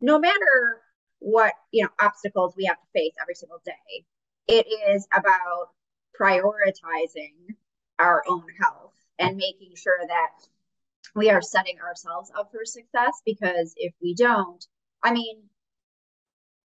no 0.00 0.18
matter 0.18 0.80
what 1.20 1.54
you 1.70 1.84
know 1.84 1.90
obstacles 2.00 2.54
we 2.56 2.64
have 2.64 2.80
to 2.80 2.86
face 2.92 3.14
every 3.20 3.34
single 3.34 3.60
day, 3.64 4.04
it 4.48 4.66
is 4.90 5.06
about 5.16 5.68
prioritizing 6.18 7.54
our 7.98 8.22
own 8.28 8.44
health 8.60 8.92
and 9.18 9.36
making 9.36 9.74
sure 9.76 10.00
that 10.06 10.30
we 11.14 11.30
are 11.30 11.42
setting 11.42 11.78
ourselves 11.80 12.30
up 12.36 12.50
for 12.50 12.64
success 12.64 13.22
because 13.24 13.74
if 13.76 13.92
we 14.02 14.14
don't 14.14 14.66
i 15.02 15.12
mean 15.12 15.42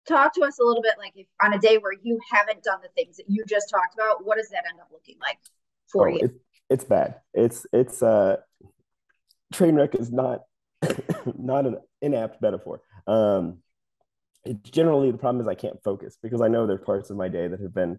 talk 0.07 0.35
to 0.35 0.43
us 0.43 0.59
a 0.59 0.65
little 0.65 0.83
bit 0.83 0.95
like 0.99 1.13
if 1.17 1.27
on 1.43 1.53
a 1.53 1.59
day 1.59 1.79
where 1.79 1.93
you 2.03 2.19
haven't 2.31 2.63
done 2.63 2.79
the 2.83 2.89
things 2.97 3.17
that 3.17 3.27
you 3.29 3.45
just 3.49 3.69
talked 3.71 3.95
about 3.95 4.25
what 4.25 4.37
does 4.39 4.49
that 4.49 4.65
end 4.71 4.81
up 4.81 4.89
looking 4.93 5.17
like 5.21 5.39
for 5.89 6.09
oh, 6.09 6.13
you? 6.13 6.21
it, 6.23 6.33
it's 6.73 6.85
bad. 6.85 7.17
It's 7.35 7.67
it's 7.73 8.03
uh 8.03 8.37
train 9.53 9.75
wreck 9.75 9.95
is 9.95 10.11
not 10.11 10.45
not 11.39 11.67
an 11.67 11.77
inapt 12.03 12.41
metaphor. 12.41 12.81
Um 13.07 13.59
it's 14.45 14.71
generally 14.71 15.11
the 15.11 15.19
problem 15.19 15.41
is 15.41 15.49
i 15.49 15.55
can't 15.55 15.83
focus 15.83 16.17
because 16.23 16.41
i 16.41 16.49
know 16.49 16.67
there's 16.67 16.81
parts 16.81 17.11
of 17.11 17.17
my 17.17 17.29
day 17.29 17.49
that 17.49 17.61
have 17.61 17.75
been 17.75 17.99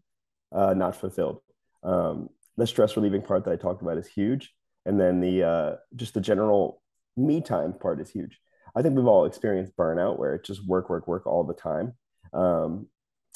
uh, 0.51 0.73
not 0.73 0.95
fulfilled 0.95 1.39
um 1.83 2.29
the 2.57 2.67
stress 2.67 2.95
relieving 2.95 3.21
part 3.21 3.43
that 3.43 3.51
i 3.51 3.55
talked 3.55 3.81
about 3.81 3.97
is 3.97 4.07
huge 4.07 4.53
and 4.85 4.99
then 4.99 5.19
the 5.21 5.43
uh, 5.43 5.75
just 5.95 6.13
the 6.13 6.21
general 6.21 6.81
me 7.15 7.41
time 7.41 7.73
part 7.73 8.01
is 8.01 8.09
huge. 8.09 8.39
I 8.75 8.81
think 8.81 8.95
we've 8.95 9.05
all 9.05 9.25
experienced 9.25 9.77
burnout 9.77 10.17
where 10.17 10.33
it's 10.33 10.47
just 10.47 10.65
work, 10.67 10.89
work, 10.89 11.07
work 11.07 11.27
all 11.27 11.43
the 11.43 11.53
time, 11.53 11.93
um, 12.33 12.87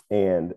and 0.09 0.53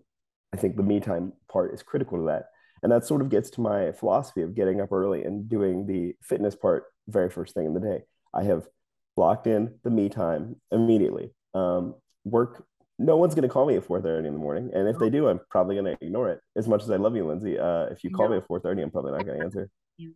I 0.52 0.57
think 0.57 0.76
the 0.76 0.83
me 0.83 1.00
time 1.00 1.33
part 1.50 1.75
is 1.75 1.83
critical 1.83 2.19
to 2.19 2.25
that. 2.26 2.47
And 2.83 2.90
that 2.90 3.04
sort 3.04 3.21
of 3.21 3.28
gets 3.28 3.50
to 3.50 3.61
my 3.61 3.92
philosophy 3.92 4.40
of 4.40 4.54
getting 4.54 4.80
up 4.80 4.90
early 4.90 5.23
and 5.23 5.49
doing 5.49 5.87
the 5.87 6.14
fitness 6.23 6.57
part 6.57 6.85
very 7.09 7.28
first 7.28 7.54
thing 7.54 7.66
in 7.66 7.75
the 7.75 7.80
day. 7.80 8.04
I 8.33 8.45
have 8.45 8.66
blocked 9.16 9.47
in 9.47 9.75
the 9.85 9.90
me 9.90 10.09
time 10.09 10.57
immediately. 10.73 11.35
Um, 11.52 11.97
work. 12.25 12.65
No 12.99 13.17
one's 13.17 13.35
going 13.35 13.49
to 13.49 13.49
call 13.49 13.67
me 13.67 13.77
at 13.77 13.87
4:30 13.87 14.27
in 14.27 14.35
the 14.35 14.39
morning, 14.39 14.71
and 14.75 14.89
if 14.89 14.99
they 14.99 15.09
do, 15.09 15.29
I'm 15.29 15.41
probably 15.50 15.75
going 15.75 15.97
to 15.97 16.05
ignore 16.05 16.29
it. 16.31 16.41
As 16.57 16.69
much 16.69 16.83
as 16.83 16.91
I 16.91 16.97
love 16.97 17.17
you, 17.17 17.27
Lindsay, 17.27 17.59
uh, 17.59 17.85
if 17.85 18.05
you 18.05 18.11
call 18.11 18.29
me 18.29 18.37
at 18.37 18.47
4:30, 18.47 18.83
I'm 18.83 18.91
probably 18.91 19.12
not 19.12 19.25
going 19.25 19.39
to 19.39 19.45
answer. 19.45 19.71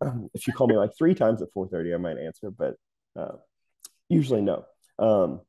Um, 0.00 0.28
if 0.34 0.48
you 0.48 0.52
call 0.52 0.66
me 0.66 0.76
like 0.76 0.90
three 0.98 1.14
times 1.14 1.42
at 1.42 1.54
4:30, 1.56 1.94
I 1.94 1.96
might 1.98 2.18
answer, 2.18 2.50
but 2.50 2.74
uh, 3.14 3.36
usually 4.08 4.40
no. 4.40 4.64
Um, 4.98 5.42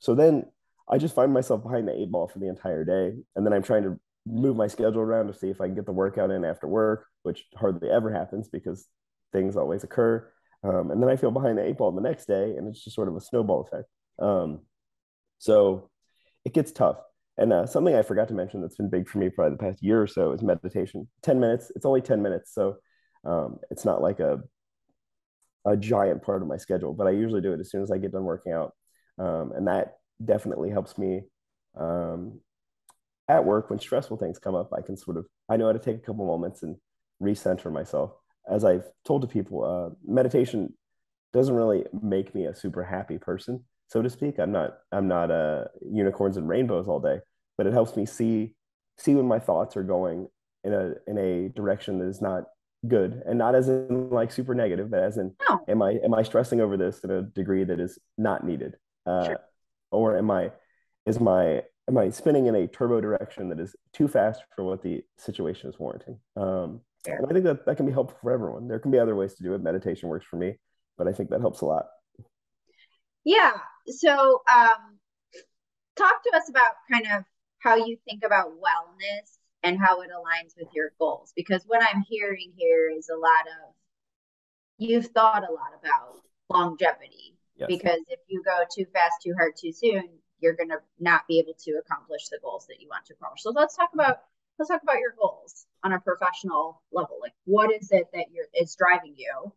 so 0.00 0.14
then 0.14 0.44
I 0.88 0.98
just 0.98 1.14
find 1.14 1.32
myself 1.32 1.62
behind 1.62 1.88
the 1.88 1.98
eight 1.98 2.10
ball 2.10 2.28
for 2.28 2.38
the 2.38 2.48
entire 2.48 2.84
day, 2.84 3.16
and 3.34 3.46
then 3.46 3.54
I'm 3.54 3.62
trying 3.62 3.84
to 3.84 3.98
move 4.26 4.56
my 4.56 4.66
schedule 4.66 5.00
around 5.00 5.28
to 5.28 5.34
see 5.34 5.48
if 5.48 5.60
I 5.60 5.66
can 5.66 5.74
get 5.74 5.86
the 5.86 5.92
workout 5.92 6.30
in 6.30 6.44
after 6.44 6.66
work, 6.68 7.06
which 7.22 7.44
hardly 7.54 7.88
ever 7.88 8.12
happens 8.12 8.48
because 8.48 8.86
things 9.32 9.56
always 9.56 9.84
occur. 9.84 10.30
Um, 10.62 10.90
and 10.90 11.02
then 11.02 11.08
I 11.08 11.16
feel 11.16 11.30
behind 11.30 11.58
the 11.58 11.64
eight 11.64 11.78
ball 11.78 11.92
the 11.92 12.00
next 12.00 12.26
day, 12.26 12.56
and 12.56 12.68
it's 12.68 12.82
just 12.82 12.96
sort 12.96 13.08
of 13.08 13.16
a 13.16 13.20
snowball 13.20 13.62
effect. 13.62 13.88
So 15.38 15.90
it 16.44 16.54
gets 16.54 16.72
tough. 16.72 16.98
And 17.38 17.52
uh, 17.52 17.66
something 17.66 17.94
I 17.94 18.02
forgot 18.02 18.28
to 18.28 18.34
mention 18.34 18.60
that's 18.62 18.76
been 18.76 18.88
big 18.88 19.08
for 19.08 19.18
me 19.18 19.28
probably 19.28 19.56
the 19.56 19.62
past 19.62 19.82
year 19.82 20.00
or 20.00 20.06
so 20.06 20.32
is 20.32 20.42
meditation. 20.42 21.08
10 21.22 21.38
minutes, 21.38 21.70
it's 21.76 21.84
only 21.84 22.00
10 22.00 22.22
minutes. 22.22 22.54
So 22.54 22.76
um, 23.24 23.58
it's 23.70 23.84
not 23.84 24.00
like 24.00 24.20
a, 24.20 24.40
a 25.66 25.76
giant 25.76 26.22
part 26.22 26.40
of 26.40 26.48
my 26.48 26.56
schedule, 26.56 26.94
but 26.94 27.06
I 27.06 27.10
usually 27.10 27.42
do 27.42 27.52
it 27.52 27.60
as 27.60 27.70
soon 27.70 27.82
as 27.82 27.90
I 27.90 27.98
get 27.98 28.12
done 28.12 28.24
working 28.24 28.52
out. 28.52 28.74
Um, 29.18 29.52
and 29.54 29.66
that 29.68 29.98
definitely 30.24 30.70
helps 30.70 30.96
me 30.96 31.22
um, 31.76 32.40
at 33.28 33.44
work 33.44 33.68
when 33.68 33.78
stressful 33.78 34.16
things 34.16 34.38
come 34.38 34.54
up. 34.54 34.72
I 34.72 34.80
can 34.80 34.96
sort 34.96 35.18
of, 35.18 35.26
I 35.48 35.56
know 35.56 35.66
how 35.66 35.72
to 35.72 35.78
take 35.78 35.96
a 35.96 36.06
couple 36.06 36.26
moments 36.26 36.62
and 36.62 36.76
recenter 37.22 37.70
myself. 37.70 38.12
As 38.48 38.64
I've 38.64 38.84
told 39.04 39.22
to 39.22 39.28
people, 39.28 39.64
uh, 39.64 39.94
meditation 40.06 40.72
doesn't 41.32 41.54
really 41.54 41.84
make 42.00 42.34
me 42.34 42.46
a 42.46 42.54
super 42.54 42.82
happy 42.82 43.18
person 43.18 43.64
so 43.88 44.02
to 44.02 44.10
speak. 44.10 44.38
I'm 44.38 44.52
not 44.52 44.78
I'm 44.92 45.08
not 45.08 45.30
uh, 45.30 45.64
unicorns 45.90 46.36
and 46.36 46.48
rainbows 46.48 46.88
all 46.88 47.00
day, 47.00 47.20
but 47.56 47.66
it 47.66 47.72
helps 47.72 47.96
me 47.96 48.06
see 48.06 48.54
see 48.98 49.14
when 49.14 49.26
my 49.26 49.38
thoughts 49.38 49.76
are 49.76 49.82
going 49.82 50.28
in 50.64 50.72
a 50.72 50.94
in 51.06 51.18
a 51.18 51.48
direction 51.50 51.98
that 51.98 52.08
is 52.08 52.20
not 52.20 52.44
good 52.86 53.22
and 53.26 53.38
not 53.38 53.54
as 53.54 53.68
in 53.68 54.10
like 54.10 54.32
super 54.32 54.54
negative, 54.54 54.90
but 54.90 55.00
as 55.00 55.16
in 55.16 55.34
no. 55.48 55.60
am 55.68 55.82
I 55.82 55.98
am 56.04 56.14
I 56.14 56.22
stressing 56.22 56.60
over 56.60 56.76
this 56.76 57.00
in 57.00 57.10
a 57.10 57.22
degree 57.22 57.64
that 57.64 57.80
is 57.80 57.98
not 58.18 58.44
needed, 58.44 58.74
uh, 59.06 59.26
sure. 59.26 59.40
or 59.90 60.18
am 60.18 60.30
I 60.30 60.52
is 61.06 61.20
my 61.20 61.62
am 61.88 61.98
I 61.98 62.10
spinning 62.10 62.46
in 62.46 62.54
a 62.54 62.66
turbo 62.66 63.00
direction 63.00 63.48
that 63.50 63.60
is 63.60 63.76
too 63.92 64.08
fast 64.08 64.42
for 64.54 64.64
what 64.64 64.82
the 64.82 65.02
situation 65.16 65.70
is 65.70 65.78
warranting? 65.78 66.18
Um. 66.36 66.80
And 67.08 67.24
I 67.30 67.32
think 67.32 67.44
that 67.44 67.64
that 67.66 67.76
can 67.76 67.86
be 67.86 67.92
helpful 67.92 68.18
for 68.20 68.32
everyone. 68.32 68.66
There 68.66 68.80
can 68.80 68.90
be 68.90 68.98
other 68.98 69.14
ways 69.14 69.34
to 69.34 69.44
do 69.44 69.54
it. 69.54 69.62
Meditation 69.62 70.08
works 70.08 70.26
for 70.28 70.34
me, 70.34 70.58
but 70.98 71.06
I 71.06 71.12
think 71.12 71.30
that 71.30 71.40
helps 71.40 71.60
a 71.60 71.64
lot. 71.64 71.86
Yeah, 73.22 73.52
so 73.88 74.42
um, 74.52 74.98
talk 75.96 76.22
to 76.22 76.36
us 76.36 76.48
about 76.48 76.72
kind 76.90 77.06
of 77.16 77.24
how 77.58 77.76
you 77.76 77.96
think 78.08 78.24
about 78.24 78.52
wellness 78.52 79.38
and 79.62 79.78
how 79.78 80.02
it 80.02 80.10
aligns 80.10 80.54
with 80.58 80.68
your 80.74 80.92
goals 80.98 81.32
because 81.34 81.64
what 81.66 81.82
i'm 81.82 82.02
hearing 82.08 82.52
here 82.56 82.90
is 82.90 83.08
a 83.08 83.16
lot 83.16 83.46
of 83.46 83.74
you've 84.78 85.06
thought 85.06 85.48
a 85.48 85.52
lot 85.52 85.72
about 85.80 86.20
longevity. 86.50 87.34
Yes. 87.56 87.68
because 87.68 88.00
if 88.08 88.20
you 88.28 88.42
go 88.44 88.64
too 88.74 88.84
fast 88.92 89.14
too 89.24 89.32
hard 89.38 89.54
too 89.56 89.72
soon 89.72 90.10
you're 90.40 90.54
going 90.54 90.68
to 90.68 90.78
not 90.98 91.26
be 91.26 91.38
able 91.38 91.54
to 91.64 91.72
accomplish 91.72 92.28
the 92.28 92.38
goals 92.42 92.66
that 92.68 92.80
you 92.80 92.88
want 92.88 93.06
to 93.06 93.14
accomplish. 93.14 93.42
So 93.42 93.50
let's 93.50 93.76
talk 93.76 93.90
about 93.94 94.20
let's 94.58 94.70
talk 94.70 94.82
about 94.82 94.98
your 94.98 95.14
goals 95.18 95.66
on 95.84 95.92
a 95.92 96.00
professional 96.00 96.82
level. 96.92 97.18
Like 97.20 97.34
what 97.44 97.72
is 97.72 97.90
it 97.90 98.08
that 98.12 98.26
you're 98.32 98.46
is 98.54 98.76
driving 98.76 99.14
you? 99.16 99.52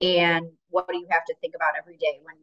And 0.00 0.46
what 0.70 0.88
do 0.88 0.98
you 0.98 1.06
have 1.10 1.24
to 1.26 1.34
think 1.40 1.54
about 1.54 1.74
every 1.78 1.96
day 1.96 2.20
when 2.22 2.36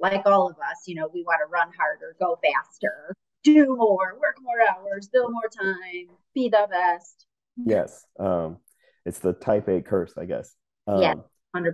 like 0.00 0.22
all 0.26 0.48
of 0.48 0.56
us, 0.56 0.82
you 0.86 0.94
know, 0.94 1.08
we 1.12 1.22
want 1.22 1.40
to 1.44 1.50
run 1.50 1.70
harder, 1.76 2.14
go 2.20 2.38
faster, 2.42 3.14
do 3.44 3.76
more, 3.76 4.18
work 4.20 4.36
more 4.42 4.56
hours, 4.68 5.08
build 5.08 5.32
more 5.32 5.48
time, 5.48 6.16
be 6.34 6.48
the 6.48 6.66
best. 6.70 7.26
Yes. 7.56 8.04
Um, 8.18 8.58
it's 9.04 9.18
the 9.18 9.32
type 9.32 9.68
A 9.68 9.80
curse, 9.80 10.14
I 10.16 10.24
guess. 10.24 10.54
Um, 10.86 11.02
yeah, 11.02 11.14
100%. 11.56 11.72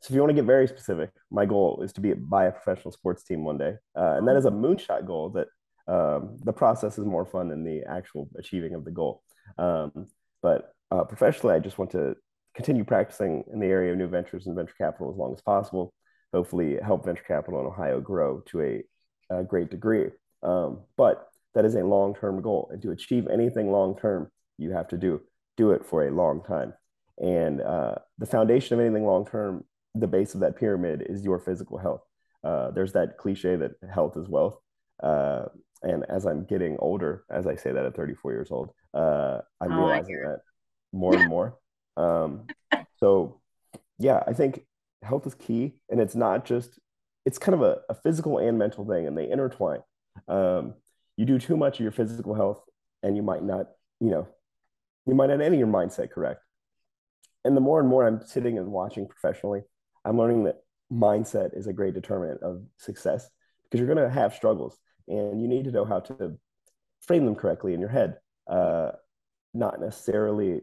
So 0.00 0.12
if 0.12 0.14
you 0.14 0.20
want 0.20 0.30
to 0.30 0.34
get 0.34 0.44
very 0.44 0.68
specific, 0.68 1.10
my 1.30 1.46
goal 1.46 1.82
is 1.82 1.92
to 1.94 2.00
be 2.00 2.12
buy 2.12 2.44
a 2.44 2.52
professional 2.52 2.92
sports 2.92 3.24
team 3.24 3.44
one 3.44 3.58
day. 3.58 3.74
Uh, 3.96 4.14
and 4.18 4.28
that 4.28 4.36
is 4.36 4.44
a 4.44 4.50
moonshot 4.50 5.06
goal 5.06 5.30
that 5.30 5.48
um, 5.92 6.36
the 6.44 6.52
process 6.52 6.98
is 6.98 7.04
more 7.04 7.24
fun 7.24 7.48
than 7.48 7.64
the 7.64 7.82
actual 7.88 8.28
achieving 8.38 8.74
of 8.74 8.84
the 8.84 8.90
goal. 8.90 9.22
Um, 9.58 10.08
but 10.42 10.74
uh, 10.90 11.04
professionally, 11.04 11.54
I 11.54 11.58
just 11.58 11.78
want 11.78 11.90
to 11.92 12.14
continue 12.54 12.84
practicing 12.84 13.44
in 13.52 13.58
the 13.58 13.66
area 13.66 13.92
of 13.92 13.98
new 13.98 14.08
ventures 14.08 14.46
and 14.46 14.54
venture 14.54 14.74
capital 14.78 15.10
as 15.10 15.16
long 15.16 15.32
as 15.32 15.40
possible 15.40 15.92
hopefully 16.32 16.78
help 16.82 17.04
venture 17.04 17.24
capital 17.26 17.60
in 17.60 17.66
Ohio 17.66 18.00
grow 18.00 18.40
to 18.46 18.60
a, 18.60 18.82
a 19.30 19.42
great 19.42 19.70
degree. 19.70 20.08
Um, 20.42 20.80
but 20.96 21.28
that 21.54 21.64
is 21.64 21.74
a 21.74 21.84
long-term 21.84 22.42
goal, 22.42 22.68
and 22.70 22.82
to 22.82 22.90
achieve 22.90 23.26
anything 23.28 23.72
long-term, 23.72 24.30
you 24.58 24.72
have 24.72 24.88
to 24.88 24.96
do 24.96 25.20
do 25.56 25.70
it 25.70 25.84
for 25.86 26.06
a 26.06 26.10
long 26.10 26.42
time. 26.42 26.74
And 27.18 27.62
uh, 27.62 27.94
the 28.18 28.26
foundation 28.26 28.74
of 28.74 28.84
anything 28.84 29.06
long-term, 29.06 29.64
the 29.94 30.06
base 30.06 30.34
of 30.34 30.40
that 30.40 30.56
pyramid, 30.56 31.06
is 31.08 31.24
your 31.24 31.38
physical 31.38 31.78
health. 31.78 32.02
Uh, 32.44 32.70
there's 32.72 32.92
that 32.92 33.16
cliche 33.16 33.56
that 33.56 33.72
health 33.92 34.16
is 34.16 34.28
wealth. 34.28 34.58
Uh, 35.02 35.46
and 35.82 36.04
as 36.08 36.26
I'm 36.26 36.44
getting 36.44 36.76
older, 36.78 37.24
as 37.30 37.46
I 37.46 37.54
say 37.54 37.72
that 37.72 37.84
at 37.84 37.96
34 37.96 38.32
years 38.32 38.50
old, 38.50 38.70
uh, 38.94 39.38
I'm 39.60 39.72
oh, 39.72 39.78
realizing 39.78 40.20
that 40.22 40.40
more 40.92 41.16
and 41.16 41.28
more. 41.28 41.58
Um, 41.96 42.46
so, 42.98 43.40
yeah, 43.98 44.22
I 44.26 44.32
think 44.32 44.64
health 45.06 45.26
is 45.26 45.34
key 45.34 45.74
and 45.88 46.00
it's 46.00 46.14
not 46.14 46.44
just 46.44 46.78
it's 47.24 47.38
kind 47.38 47.54
of 47.54 47.62
a, 47.62 47.78
a 47.88 47.94
physical 47.94 48.38
and 48.38 48.58
mental 48.58 48.84
thing 48.86 49.06
and 49.06 49.16
they 49.16 49.28
intertwine. 49.28 49.80
Um, 50.28 50.74
you 51.16 51.24
do 51.24 51.38
too 51.38 51.56
much 51.56 51.76
of 51.76 51.82
your 51.82 51.92
physical 51.92 52.34
health 52.34 52.62
and 53.02 53.16
you 53.16 53.22
might 53.22 53.42
not 53.42 53.66
you 54.00 54.10
know 54.10 54.28
you 55.06 55.14
might 55.14 55.28
not 55.28 55.40
enter 55.40 55.56
your 55.56 55.66
mindset 55.66 56.10
correct. 56.10 56.42
And 57.44 57.56
the 57.56 57.60
more 57.60 57.80
and 57.80 57.88
more 57.88 58.06
i'm 58.06 58.20
sitting 58.26 58.58
and 58.58 58.72
watching 58.72 59.06
professionally 59.06 59.62
i'm 60.04 60.18
learning 60.18 60.44
that 60.44 60.62
mindset 60.92 61.56
is 61.56 61.66
a 61.66 61.72
great 61.72 61.94
determinant 61.94 62.42
of 62.42 62.62
success 62.76 63.28
because 63.64 63.78
you're 63.80 63.92
going 63.92 64.04
to 64.04 64.12
have 64.12 64.34
struggles 64.34 64.78
and 65.08 65.40
you 65.40 65.48
need 65.48 65.64
to 65.64 65.70
know 65.70 65.84
how 65.84 66.00
to 66.00 66.36
frame 67.00 67.24
them 67.24 67.34
correctly 67.34 67.72
in 67.74 67.80
your 67.80 67.88
head. 67.88 68.16
Uh, 68.48 68.92
not 69.54 69.80
necessarily 69.80 70.60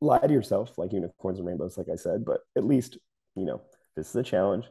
lie 0.00 0.18
to 0.18 0.32
yourself 0.32 0.76
like 0.76 0.92
unicorns 0.92 1.38
and 1.38 1.46
rainbows 1.46 1.78
like 1.78 1.86
i 1.90 1.96
said 1.96 2.24
but 2.24 2.40
at 2.56 2.64
least 2.64 2.98
you 3.36 3.44
know, 3.44 3.60
this 3.96 4.08
is 4.08 4.16
a 4.16 4.22
challenge. 4.22 4.66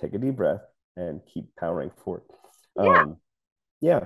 Take 0.00 0.14
a 0.14 0.18
deep 0.18 0.36
breath 0.36 0.62
and 0.96 1.20
keep 1.32 1.44
powering 1.56 1.90
forward. 2.04 2.22
Yeah. 2.76 3.02
Um, 3.02 3.16
yeah. 3.80 4.00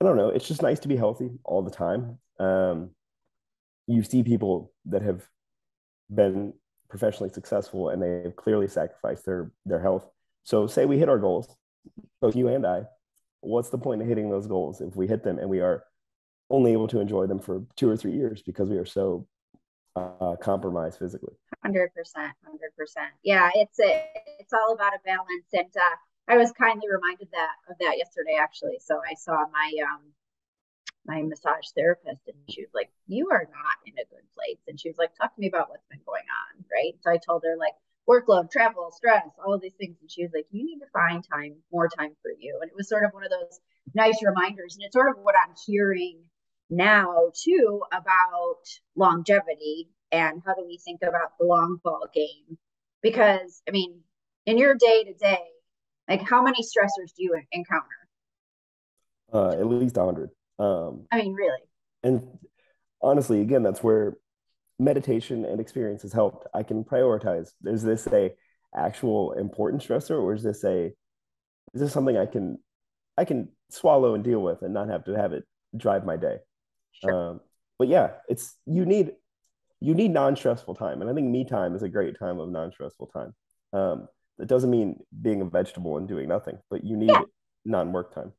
I 0.00 0.04
don't 0.04 0.16
know. 0.16 0.30
It's 0.30 0.48
just 0.48 0.62
nice 0.62 0.80
to 0.80 0.88
be 0.88 0.96
healthy 0.96 1.30
all 1.44 1.62
the 1.62 1.70
time. 1.70 2.18
Um, 2.40 2.90
you 3.86 4.02
see 4.02 4.22
people 4.22 4.72
that 4.86 5.02
have 5.02 5.22
been 6.12 6.54
professionally 6.88 7.32
successful 7.32 7.88
and 7.88 8.02
they've 8.02 8.36
clearly 8.36 8.68
sacrificed 8.68 9.24
their 9.24 9.52
their 9.64 9.80
health. 9.80 10.08
So 10.44 10.66
say 10.66 10.86
we 10.86 10.98
hit 10.98 11.08
our 11.08 11.18
goals, 11.18 11.54
both 12.20 12.36
you 12.36 12.48
and 12.48 12.66
I, 12.66 12.82
what's 13.40 13.70
the 13.70 13.78
point 13.78 14.02
of 14.02 14.08
hitting 14.08 14.30
those 14.30 14.46
goals 14.46 14.80
if 14.80 14.96
we 14.96 15.06
hit 15.06 15.22
them 15.22 15.38
and 15.38 15.48
we 15.48 15.60
are 15.60 15.84
only 16.50 16.72
able 16.72 16.88
to 16.88 17.00
enjoy 17.00 17.26
them 17.26 17.38
for 17.38 17.64
two 17.76 17.88
or 17.88 17.96
three 17.96 18.12
years 18.12 18.42
because 18.42 18.68
we 18.68 18.76
are 18.76 18.84
so 18.84 19.26
uh, 19.96 20.36
compromised 20.40 20.98
physically? 20.98 21.34
Hundred 21.62 21.94
percent, 21.94 22.32
hundred 22.44 22.74
percent. 22.76 23.10
Yeah, 23.22 23.50
it's 23.54 23.78
a, 23.78 24.04
it's 24.38 24.52
all 24.52 24.74
about 24.74 24.94
a 24.94 24.98
balance, 25.04 25.46
and 25.52 25.70
uh, 25.76 25.96
I 26.28 26.36
was 26.36 26.52
kindly 26.52 26.88
reminded 26.90 27.28
that 27.32 27.54
of 27.70 27.76
that 27.80 27.98
yesterday, 27.98 28.36
actually. 28.40 28.78
So 28.80 29.00
I 29.08 29.14
saw 29.14 29.44
my 29.52 29.72
um 29.82 30.00
my 31.04 31.22
massage 31.22 31.68
therapist, 31.76 32.22
and 32.26 32.36
she 32.48 32.62
was 32.62 32.70
like, 32.74 32.90
"You 33.06 33.28
are 33.30 33.44
not 33.50 33.76
in 33.86 33.94
a 33.94 34.06
good 34.08 34.26
place," 34.34 34.60
and 34.68 34.78
she 34.78 34.88
was 34.88 34.98
like, 34.98 35.14
"Talk 35.14 35.34
to 35.34 35.40
me 35.40 35.48
about 35.48 35.68
what's 35.68 35.86
been 35.90 36.00
going 36.06 36.24
on." 36.24 36.64
Right. 36.70 36.94
So 37.02 37.10
I 37.10 37.18
told 37.18 37.42
her 37.44 37.56
like 37.56 37.74
workload, 38.08 38.50
travel, 38.50 38.90
stress, 38.90 39.26
all 39.44 39.54
of 39.54 39.60
these 39.60 39.74
things, 39.74 39.96
and 40.00 40.10
she 40.10 40.22
was 40.22 40.32
like, 40.34 40.46
"You 40.50 40.64
need 40.64 40.80
to 40.80 40.90
find 40.92 41.22
time, 41.22 41.56
more 41.72 41.88
time 41.88 42.16
for 42.22 42.32
you." 42.36 42.58
And 42.60 42.70
it 42.70 42.76
was 42.76 42.88
sort 42.88 43.04
of 43.04 43.12
one 43.12 43.24
of 43.24 43.30
those 43.30 43.60
nice 43.94 44.22
reminders, 44.24 44.74
and 44.76 44.84
it's 44.84 44.94
sort 44.94 45.10
of 45.10 45.22
what 45.22 45.34
I'm 45.36 45.54
hearing 45.66 46.24
now 46.72 47.30
too 47.44 47.82
about 47.92 48.56
longevity 48.96 49.88
and 50.10 50.42
how 50.46 50.54
do 50.54 50.64
we 50.66 50.78
think 50.84 51.00
about 51.02 51.36
the 51.38 51.46
long 51.46 51.78
ball 51.84 52.08
game? 52.14 52.56
Because 53.02 53.62
i 53.68 53.70
mean 53.70 54.00
in 54.46 54.58
your 54.58 54.74
day 54.74 55.04
to 55.04 55.12
day 55.14 55.44
like 56.08 56.28
how 56.28 56.42
many 56.42 56.62
stressors 56.62 57.12
do 57.16 57.22
you 57.24 57.40
encounter? 57.52 57.86
Uh 59.32 59.50
at 59.50 59.66
least 59.66 59.96
a 59.96 60.04
100 60.04 60.30
um 60.58 61.06
i 61.12 61.18
mean 61.18 61.34
really? 61.34 61.60
and 62.02 62.26
honestly 63.02 63.40
again 63.40 63.62
that's 63.62 63.82
where 63.82 64.16
meditation 64.78 65.44
and 65.44 65.60
experience 65.60 66.02
has 66.02 66.12
helped. 66.12 66.46
I 66.54 66.62
can 66.62 66.84
prioritize 66.84 67.50
is 67.64 67.82
this 67.82 68.06
a 68.08 68.32
actual 68.74 69.32
important 69.32 69.82
stressor 69.82 70.20
or 70.20 70.34
is 70.34 70.42
this 70.42 70.64
a 70.64 70.86
is 71.74 71.80
this 71.80 71.92
something 71.92 72.16
i 72.16 72.24
can 72.24 72.58
i 73.18 73.24
can 73.24 73.48
swallow 73.68 74.14
and 74.14 74.24
deal 74.24 74.40
with 74.40 74.62
and 74.62 74.72
not 74.72 74.88
have 74.88 75.04
to 75.04 75.12
have 75.12 75.34
it 75.34 75.44
drive 75.76 76.06
my 76.06 76.16
day 76.16 76.38
Sure. 76.92 77.30
Um, 77.30 77.40
but 77.78 77.88
yeah, 77.88 78.10
it's 78.28 78.56
you 78.66 78.84
need 78.84 79.12
you 79.80 79.94
need 79.94 80.12
non-stressful 80.12 80.74
time, 80.76 81.00
and 81.00 81.10
I 81.10 81.14
think 81.14 81.28
me 81.28 81.44
time 81.44 81.74
is 81.74 81.82
a 81.82 81.88
great 81.88 82.18
time 82.18 82.38
of 82.38 82.48
non-stressful 82.50 83.08
time. 83.08 83.34
Um, 83.72 84.08
that 84.38 84.46
doesn't 84.46 84.70
mean 84.70 85.00
being 85.20 85.40
a 85.40 85.44
vegetable 85.44 85.96
and 85.96 86.06
doing 86.06 86.28
nothing, 86.28 86.58
but 86.70 86.84
you 86.84 86.96
need 86.96 87.10
yeah. 87.10 87.22
non-work 87.64 88.14
time. 88.14 88.32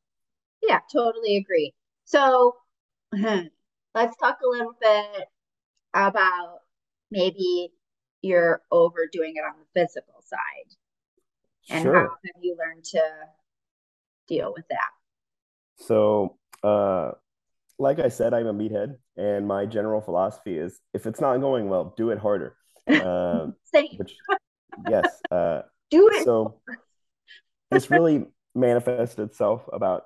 Yeah, 0.62 0.80
totally 0.92 1.36
agree. 1.36 1.74
So 2.04 2.56
let's 3.12 4.16
talk 4.16 4.38
a 4.44 4.48
little 4.48 4.76
bit 4.80 5.28
about 5.94 6.60
maybe 7.10 7.72
you're 8.22 8.62
overdoing 8.70 9.34
it 9.36 9.44
on 9.44 9.54
the 9.58 9.80
physical 9.80 10.22
side. 10.22 10.74
And 11.70 11.82
Sure. 11.82 11.94
how 11.94 12.08
have 12.08 12.42
you 12.42 12.56
learned 12.58 12.84
to 12.84 13.02
deal 14.26 14.52
with 14.54 14.66
that? 14.68 14.90
So, 15.76 16.38
uh, 16.62 17.12
like 17.78 17.98
I 17.98 18.08
said, 18.08 18.34
I'm 18.34 18.46
a 18.46 18.54
meathead, 18.54 18.96
and 19.16 19.46
my 19.46 19.66
general 19.66 20.00
philosophy 20.00 20.56
is 20.56 20.80
if 20.92 21.06
it's 21.06 21.20
not 21.20 21.38
going 21.38 21.68
well, 21.68 21.94
do 21.96 22.10
it 22.10 22.18
harder. 22.18 22.56
Um, 22.88 23.54
Same. 23.74 23.96
which, 23.96 24.16
yes. 24.88 25.20
Uh, 25.30 25.62
Do 25.90 26.08
it. 26.12 26.24
so 26.24 26.60
this 27.70 27.90
really 27.90 28.24
manifested 28.54 29.28
itself 29.28 29.68
about 29.72 30.04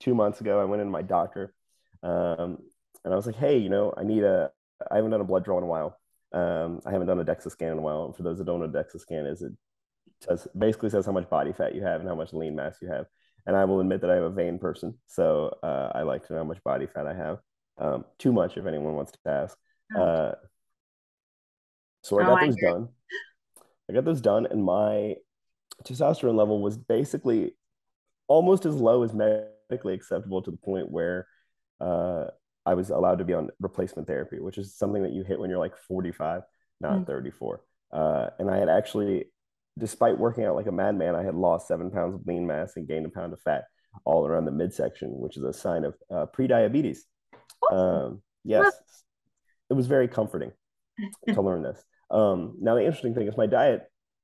two 0.00 0.14
months 0.14 0.40
ago. 0.40 0.60
I 0.60 0.64
went 0.64 0.82
in 0.82 0.90
my 0.90 1.02
doctor, 1.02 1.54
um, 2.02 2.58
and 3.04 3.14
I 3.14 3.16
was 3.16 3.26
like, 3.26 3.36
"Hey, 3.36 3.58
you 3.58 3.68
know, 3.68 3.94
I 3.96 4.02
need 4.02 4.24
a. 4.24 4.50
I 4.90 4.96
haven't 4.96 5.12
done 5.12 5.20
a 5.20 5.24
blood 5.24 5.44
draw 5.44 5.58
in 5.58 5.64
a 5.64 5.66
while. 5.68 5.96
Um, 6.32 6.80
I 6.86 6.90
haven't 6.90 7.06
done 7.06 7.20
a 7.20 7.24
DEXA 7.24 7.50
scan 7.50 7.72
in 7.72 7.78
a 7.78 7.82
while. 7.82 8.06
And 8.06 8.16
for 8.16 8.22
those 8.22 8.38
that 8.38 8.44
don't 8.44 8.60
know, 8.60 8.66
a 8.66 8.68
DEXA 8.68 9.00
scan 9.00 9.26
is 9.26 9.42
it 9.42 9.52
says 10.20 10.46
basically 10.56 10.90
says 10.90 11.06
how 11.06 11.12
much 11.12 11.28
body 11.28 11.52
fat 11.52 11.74
you 11.74 11.82
have 11.82 12.00
and 12.00 12.08
how 12.08 12.14
much 12.14 12.32
lean 12.32 12.54
mass 12.56 12.76
you 12.82 12.88
have. 12.88 13.06
And 13.46 13.56
I 13.56 13.64
will 13.64 13.80
admit 13.80 14.00
that 14.02 14.10
I'm 14.10 14.22
a 14.22 14.30
vain 14.30 14.58
person, 14.58 14.94
so 15.06 15.56
uh, 15.62 15.90
I 15.94 16.02
like 16.02 16.26
to 16.26 16.32
know 16.32 16.40
how 16.40 16.44
much 16.44 16.62
body 16.64 16.86
fat 16.86 17.06
I 17.06 17.14
have. 17.14 17.38
Um, 17.78 18.04
too 18.18 18.32
much, 18.32 18.56
if 18.56 18.66
anyone 18.66 18.94
wants 18.94 19.12
to 19.12 19.18
ask. 19.30 19.56
Oh. 19.96 20.00
Uh, 20.02 20.34
so 22.02 22.18
I 22.18 22.22
Oh, 22.22 22.26
got 22.26 22.42
I 22.42 22.46
those 22.46 22.56
you. 22.60 22.68
done. 22.68 22.88
I 23.88 23.92
got 23.94 24.04
those 24.04 24.20
done, 24.20 24.46
and 24.46 24.62
my 24.64 25.16
testosterone 25.84 26.36
level 26.36 26.60
was 26.60 26.76
basically 26.76 27.54
almost 28.28 28.66
as 28.66 28.76
low 28.76 29.02
as 29.02 29.12
medically 29.12 29.94
acceptable 29.94 30.42
to 30.42 30.50
the 30.50 30.56
point 30.58 30.90
where 30.90 31.26
uh, 31.80 32.26
I 32.66 32.74
was 32.74 32.90
allowed 32.90 33.18
to 33.18 33.24
be 33.24 33.32
on 33.34 33.50
replacement 33.58 34.06
therapy, 34.06 34.38
which 34.38 34.58
is 34.58 34.74
something 34.76 35.02
that 35.02 35.12
you 35.12 35.24
hit 35.24 35.40
when 35.40 35.50
you're 35.50 35.58
like 35.58 35.76
45, 35.76 36.42
not 36.80 37.00
Mm. 37.00 37.06
34. 37.06 37.62
Uh, 37.92 38.30
and 38.38 38.50
I 38.50 38.58
had 38.58 38.68
actually, 38.68 39.24
despite 39.78 40.18
working 40.18 40.44
out 40.44 40.54
like 40.56 40.66
a 40.66 40.72
madman, 40.72 41.14
I 41.14 41.22
had 41.22 41.34
lost 41.34 41.68
seven 41.68 41.90
pounds 41.90 42.14
of 42.14 42.26
lean 42.26 42.46
mass 42.46 42.72
and 42.76 42.86
gained 42.88 43.06
a 43.06 43.10
pound 43.10 43.32
of 43.32 43.40
fat 43.42 43.64
all 44.04 44.26
around 44.26 44.44
the 44.44 44.52
midsection, 44.52 45.10
which 45.18 45.36
is 45.36 45.42
a 45.44 45.52
sign 45.52 45.84
of 45.84 45.94
uh, 46.10 46.26
pre-diabetes. 46.26 47.06
Um, 47.70 48.22
yes, 48.44 48.72
it 49.68 49.74
was 49.74 49.86
very 49.86 50.08
comforting 50.08 50.52
to 51.32 51.40
learn 51.42 51.62
this. 51.62 51.82
Um, 52.10 52.56
now 52.60 52.74
the 52.74 52.84
interesting 52.84 53.14
thing 53.14 53.26
is 53.28 53.36
my 53.36 53.46
diet 53.46 53.82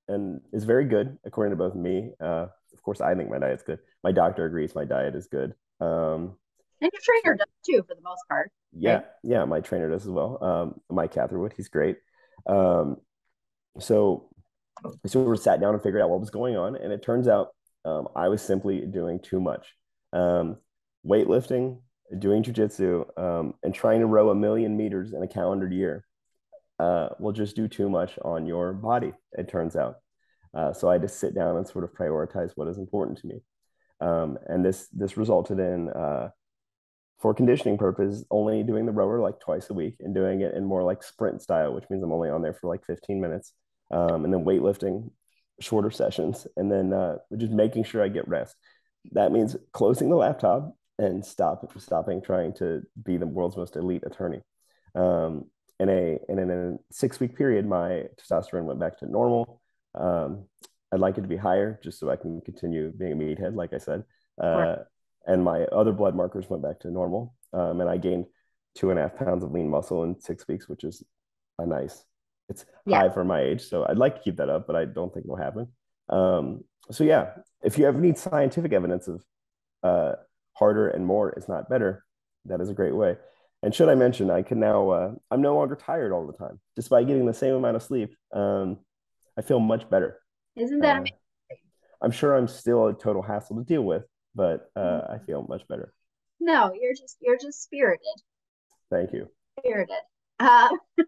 and 0.08 0.40
is 0.52 0.64
very 0.64 0.84
good 0.84 1.18
according 1.24 1.50
to 1.52 1.56
both 1.56 1.74
me. 1.74 2.12
Uh, 2.20 2.46
of 2.72 2.82
course, 2.82 3.00
I 3.00 3.14
think 3.14 3.30
my 3.30 3.38
diet's 3.38 3.62
good. 3.62 3.78
My 4.04 4.12
doctor 4.12 4.44
agrees 4.44 4.74
my 4.74 4.84
diet 4.84 5.14
is 5.16 5.26
good. 5.26 5.54
Um, 5.80 6.36
And 6.80 6.90
your 6.92 7.02
trainer 7.02 7.36
does 7.36 7.46
too, 7.64 7.82
for 7.88 7.94
the 7.94 8.02
most 8.02 8.22
part. 8.28 8.50
yeah, 8.72 8.94
Right. 8.94 9.04
yeah, 9.22 9.44
my 9.44 9.60
trainer 9.60 9.88
does 9.90 10.02
as 10.04 10.10
well. 10.10 10.42
Um, 10.44 10.80
Mike 10.90 11.12
Catherwood, 11.12 11.54
he's 11.56 11.68
great. 11.68 11.96
Um, 12.46 12.98
so, 13.80 14.28
we 15.14 15.36
sat 15.36 15.60
down 15.60 15.74
and 15.74 15.82
figured 15.82 16.02
out 16.02 16.10
what 16.10 16.20
was 16.20 16.30
going 16.30 16.56
on, 16.56 16.76
and 16.76 16.92
it 16.92 17.02
turns 17.02 17.28
out 17.28 17.48
um, 17.84 18.08
I 18.14 18.28
was 18.28 18.42
simply 18.42 18.80
doing 18.80 19.20
too 19.20 19.40
much. 19.40 19.74
Um, 20.12 20.58
weightlifting, 21.06 21.80
doing 22.18 22.42
jujitsu, 22.42 23.18
um, 23.18 23.54
and 23.62 23.74
trying 23.74 24.00
to 24.00 24.06
row 24.06 24.30
a 24.30 24.34
million 24.34 24.76
meters 24.76 25.12
in 25.12 25.22
a 25.22 25.28
calendar 25.28 25.68
year 25.68 26.04
uh, 26.78 27.08
will 27.18 27.32
just 27.32 27.56
do 27.56 27.68
too 27.68 27.88
much 27.88 28.18
on 28.22 28.46
your 28.46 28.72
body, 28.72 29.12
it 29.32 29.48
turns 29.48 29.76
out. 29.76 29.96
Uh, 30.54 30.72
so 30.72 30.90
I 30.90 30.98
to 30.98 31.08
sit 31.08 31.34
down 31.34 31.56
and 31.56 31.66
sort 31.66 31.84
of 31.84 31.92
prioritize 31.92 32.52
what 32.54 32.68
is 32.68 32.78
important 32.78 33.18
to 33.18 33.26
me. 33.26 33.42
Um, 34.00 34.38
and 34.46 34.64
this 34.64 34.88
this 34.92 35.16
resulted 35.16 35.58
in 35.58 35.88
uh, 35.90 36.30
for 37.18 37.34
conditioning 37.34 37.78
purpose, 37.78 38.24
only 38.30 38.62
doing 38.62 38.86
the 38.86 38.92
rower 38.92 39.20
like 39.20 39.40
twice 39.40 39.70
a 39.70 39.74
week 39.74 39.96
and 40.00 40.14
doing 40.14 40.42
it 40.42 40.54
in 40.54 40.64
more 40.64 40.82
like 40.82 41.02
sprint 41.02 41.40
style, 41.40 41.74
which 41.74 41.84
means 41.88 42.02
I'm 42.02 42.12
only 42.12 42.28
on 42.28 42.42
there 42.42 42.54
for 42.54 42.68
like 42.68 42.84
15 42.86 43.20
minutes. 43.20 43.52
Um, 43.90 44.24
and 44.24 44.32
then 44.32 44.44
weightlifting, 44.44 45.10
shorter 45.60 45.90
sessions, 45.90 46.46
and 46.56 46.70
then 46.70 46.92
uh, 46.92 47.16
just 47.36 47.52
making 47.52 47.84
sure 47.84 48.02
I 48.02 48.08
get 48.08 48.28
rest. 48.28 48.56
That 49.12 49.32
means 49.32 49.56
closing 49.72 50.08
the 50.08 50.16
laptop 50.16 50.74
and 50.98 51.24
stop 51.24 51.64
stopping 51.80 52.22
trying 52.22 52.54
to 52.54 52.82
be 53.02 53.16
the 53.16 53.26
world's 53.26 53.56
most 53.56 53.76
elite 53.76 54.02
attorney. 54.06 54.42
Um, 54.94 55.44
in 55.78 55.88
a 55.88 56.18
and 56.28 56.40
in 56.40 56.50
a 56.50 56.76
six 56.90 57.20
week 57.20 57.36
period, 57.36 57.66
my 57.66 58.04
testosterone 58.16 58.64
went 58.64 58.80
back 58.80 58.98
to 58.98 59.06
normal. 59.06 59.60
Um, 59.94 60.46
I'd 60.92 61.00
like 61.00 61.18
it 61.18 61.22
to 61.22 61.28
be 61.28 61.36
higher 61.36 61.78
just 61.82 61.98
so 61.98 62.10
I 62.10 62.16
can 62.16 62.40
continue 62.40 62.90
being 62.92 63.12
a 63.12 63.16
meathead, 63.16 63.54
like 63.54 63.72
I 63.72 63.78
said. 63.78 64.04
Uh, 64.40 64.76
and 65.26 65.42
my 65.42 65.64
other 65.64 65.92
blood 65.92 66.14
markers 66.14 66.48
went 66.48 66.62
back 66.62 66.80
to 66.80 66.90
normal. 66.90 67.34
Um, 67.52 67.80
and 67.80 67.90
I 67.90 67.96
gained 67.96 68.26
two 68.74 68.90
and 68.90 68.98
a 68.98 69.02
half 69.02 69.16
pounds 69.16 69.42
of 69.42 69.50
lean 69.50 69.68
muscle 69.68 70.04
in 70.04 70.20
six 70.20 70.46
weeks, 70.46 70.68
which 70.68 70.84
is 70.84 71.02
a 71.58 71.66
nice. 71.66 72.04
It's 72.48 72.64
Yeah. 72.84 73.00
high 73.00 73.08
for 73.10 73.24
my 73.24 73.40
age, 73.40 73.68
so 73.68 73.84
I'd 73.88 73.98
like 73.98 74.16
to 74.16 74.20
keep 74.22 74.36
that 74.36 74.48
up, 74.48 74.66
but 74.66 74.76
I 74.76 74.84
don't 74.84 75.12
think 75.12 75.26
it'll 75.26 75.36
happen. 75.36 75.68
Um, 76.08 76.64
so 76.90 77.04
yeah, 77.04 77.34
if 77.62 77.78
you 77.78 77.86
ever 77.86 78.00
need 78.00 78.16
scientific 78.16 78.72
evidence 78.72 79.08
of 79.08 79.24
uh, 79.82 80.14
harder 80.54 80.88
and 80.88 81.04
more 81.04 81.32
is 81.32 81.48
not 81.48 81.68
better, 81.68 82.04
that 82.44 82.60
is 82.60 82.70
a 82.70 82.74
great 82.74 82.94
way. 82.94 83.16
And 83.62 83.74
should 83.74 83.88
I 83.88 83.94
mention, 83.96 84.30
I 84.30 84.42
can 84.42 84.60
now 84.60 84.90
uh, 84.90 85.14
I'm 85.30 85.42
no 85.42 85.56
longer 85.56 85.74
tired 85.74 86.12
all 86.12 86.26
the 86.26 86.32
time, 86.34 86.60
despite 86.76 87.06
getting 87.08 87.26
the 87.26 87.34
same 87.34 87.54
amount 87.54 87.76
of 87.76 87.82
sleep. 87.82 88.14
Um, 88.32 88.78
I 89.36 89.42
feel 89.42 89.58
much 89.58 89.88
better. 89.90 90.20
Isn't 90.54 90.80
that 90.80 91.02
Uh. 91.02 91.54
I'm 92.02 92.10
sure 92.10 92.36
I'm 92.36 92.46
still 92.46 92.86
a 92.88 92.94
total 92.94 93.22
hassle 93.22 93.56
to 93.56 93.64
deal 93.64 93.82
with, 93.82 94.04
but 94.34 94.70
uh, 94.76 95.02
I 95.08 95.18
feel 95.26 95.42
much 95.48 95.66
better. 95.66 95.92
No, 96.38 96.72
you're 96.74 96.94
just 96.94 97.16
you're 97.20 97.38
just 97.38 97.62
spirited. 97.62 98.06
Thank 98.90 99.12
you. 99.12 99.28
Spirited. 99.58 99.96
Uh, 100.38 100.68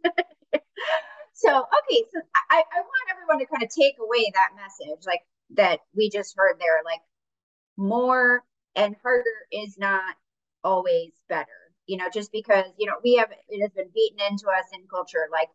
so 1.38 1.51
okay, 1.51 2.03
so 2.12 2.20
I, 2.51 2.62
I 2.72 2.81
want 2.81 3.11
everyone 3.12 3.38
to 3.38 3.46
kind 3.46 3.62
of 3.62 3.70
take 3.70 3.94
away 4.01 4.31
that 4.35 4.51
message, 4.57 5.07
like 5.07 5.22
that 5.57 5.81
we 5.96 6.11
just 6.11 6.35
heard 6.37 6.57
there, 6.59 6.81
like 6.85 7.01
more 7.77 8.44
and 8.74 8.96
harder 9.03 9.24
is 9.53 9.79
not 9.79 10.16
always 10.64 11.12
better. 11.29 11.46
You 11.87 11.96
know, 11.98 12.09
just 12.12 12.33
because, 12.33 12.66
you 12.77 12.87
know, 12.87 12.94
we 13.05 13.16
have 13.16 13.31
it 13.48 13.62
has 13.62 13.70
been 13.72 13.88
beaten 13.94 14.18
into 14.31 14.48
us 14.48 14.66
in 14.74 14.83
culture, 14.90 15.29
like 15.33 15.48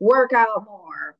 work 0.00 0.32
out 0.32 0.64
more, 0.64 1.16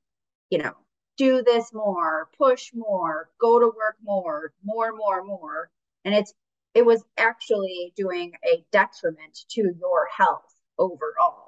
you 0.50 0.58
know, 0.58 0.74
do 1.18 1.42
this 1.42 1.72
more, 1.74 2.28
push 2.38 2.72
more, 2.74 3.28
go 3.38 3.58
to 3.60 3.66
work 3.66 3.96
more, 4.02 4.52
more, 4.64 4.92
more, 4.96 5.24
more. 5.24 5.70
And 6.06 6.14
it's 6.14 6.32
it 6.74 6.86
was 6.86 7.04
actually 7.18 7.92
doing 7.96 8.32
a 8.44 8.64
detriment 8.72 9.38
to 9.50 9.74
your 9.78 10.08
health 10.16 10.54
overall. 10.78 11.45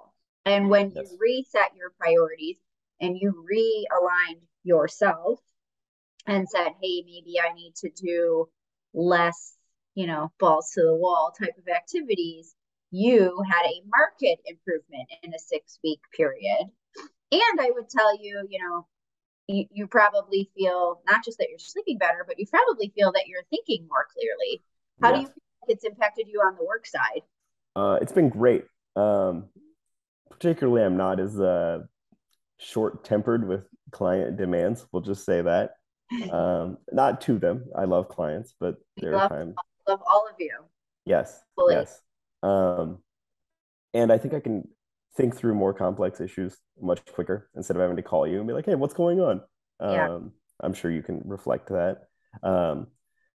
And 0.48 0.70
when 0.70 0.92
Yes. 0.92 1.10
you 1.12 1.18
reset 1.20 1.76
your 1.76 1.90
priorities 1.98 2.56
and 3.02 3.18
you 3.20 3.44
realigned 3.44 4.40
yourself 4.64 5.40
and 6.26 6.48
said, 6.48 6.72
hey, 6.80 7.04
maybe 7.04 7.38
I 7.38 7.52
need 7.52 7.74
to 7.76 7.90
do 7.90 8.48
less, 8.94 9.54
you 9.94 10.06
know, 10.06 10.32
balls 10.40 10.70
to 10.72 10.82
the 10.82 10.94
wall 10.94 11.34
type 11.38 11.56
of 11.58 11.68
activities, 11.68 12.54
you 12.90 13.42
had 13.46 13.66
a 13.66 13.82
market 13.86 14.38
improvement 14.46 15.10
in 15.22 15.34
a 15.34 15.38
six 15.38 15.78
week 15.84 16.00
period. 16.16 16.70
And 17.30 17.60
I 17.60 17.70
would 17.74 17.90
tell 17.90 18.18
you, 18.18 18.46
you 18.48 18.58
know, 18.62 18.86
you, 19.48 19.66
you 19.70 19.86
probably 19.86 20.50
feel 20.56 21.02
not 21.06 21.22
just 21.26 21.36
that 21.38 21.48
you're 21.50 21.58
sleeping 21.58 21.98
better, 21.98 22.24
but 22.26 22.38
you 22.38 22.46
probably 22.46 22.90
feel 22.96 23.12
that 23.12 23.26
you're 23.26 23.44
thinking 23.50 23.86
more 23.86 24.06
clearly. 24.14 24.62
How 25.02 25.12
do 25.12 25.20
you 25.20 25.26
feel 25.26 25.42
like 25.62 25.76
it's 25.76 25.84
impacted 25.84 26.26
you 26.26 26.40
on 26.40 26.56
the 26.56 26.64
work 26.64 26.86
side? 26.86 27.20
Uh, 27.76 27.98
it's 28.00 28.12
been 28.12 28.30
great. 28.30 28.64
Um, 28.96 29.50
particularly, 30.38 30.84
I'm 30.84 30.96
not 30.96 31.20
as 31.20 31.38
uh, 31.38 31.80
short 32.58 33.04
tempered 33.04 33.46
with 33.46 33.64
client 33.90 34.36
demands. 34.36 34.86
We'll 34.92 35.02
just 35.02 35.24
say 35.24 35.42
that. 35.42 35.72
Um, 36.32 36.78
not 36.90 37.20
to 37.22 37.38
them. 37.38 37.66
I 37.76 37.84
love 37.84 38.08
clients, 38.08 38.54
but 38.58 38.76
there 38.96 39.10
are 39.10 39.16
love- 39.16 39.30
times. 39.30 39.54
Love 39.86 40.00
all 40.10 40.26
of 40.26 40.36
you. 40.38 40.52
Yes. 41.04 41.38
Fully. 41.54 41.74
Yes. 41.74 42.00
Um, 42.42 42.98
and 43.92 44.10
I 44.10 44.16
think 44.16 44.32
I 44.32 44.40
can 44.40 44.66
think 45.18 45.36
through 45.36 45.54
more 45.54 45.74
complex 45.74 46.18
issues 46.22 46.56
much 46.80 47.04
quicker 47.12 47.50
instead 47.54 47.76
of 47.76 47.82
having 47.82 47.96
to 47.96 48.02
call 48.02 48.26
you 48.26 48.38
and 48.38 48.46
be 48.46 48.54
like, 48.54 48.64
hey, 48.64 48.74
what's 48.74 48.94
going 48.94 49.20
on? 49.20 49.42
Yeah. 49.82 50.08
Um, 50.08 50.32
I'm 50.60 50.72
sure 50.72 50.90
you 50.90 51.02
can 51.02 51.20
reflect 51.26 51.68
that. 51.68 52.04
Um, 52.42 52.86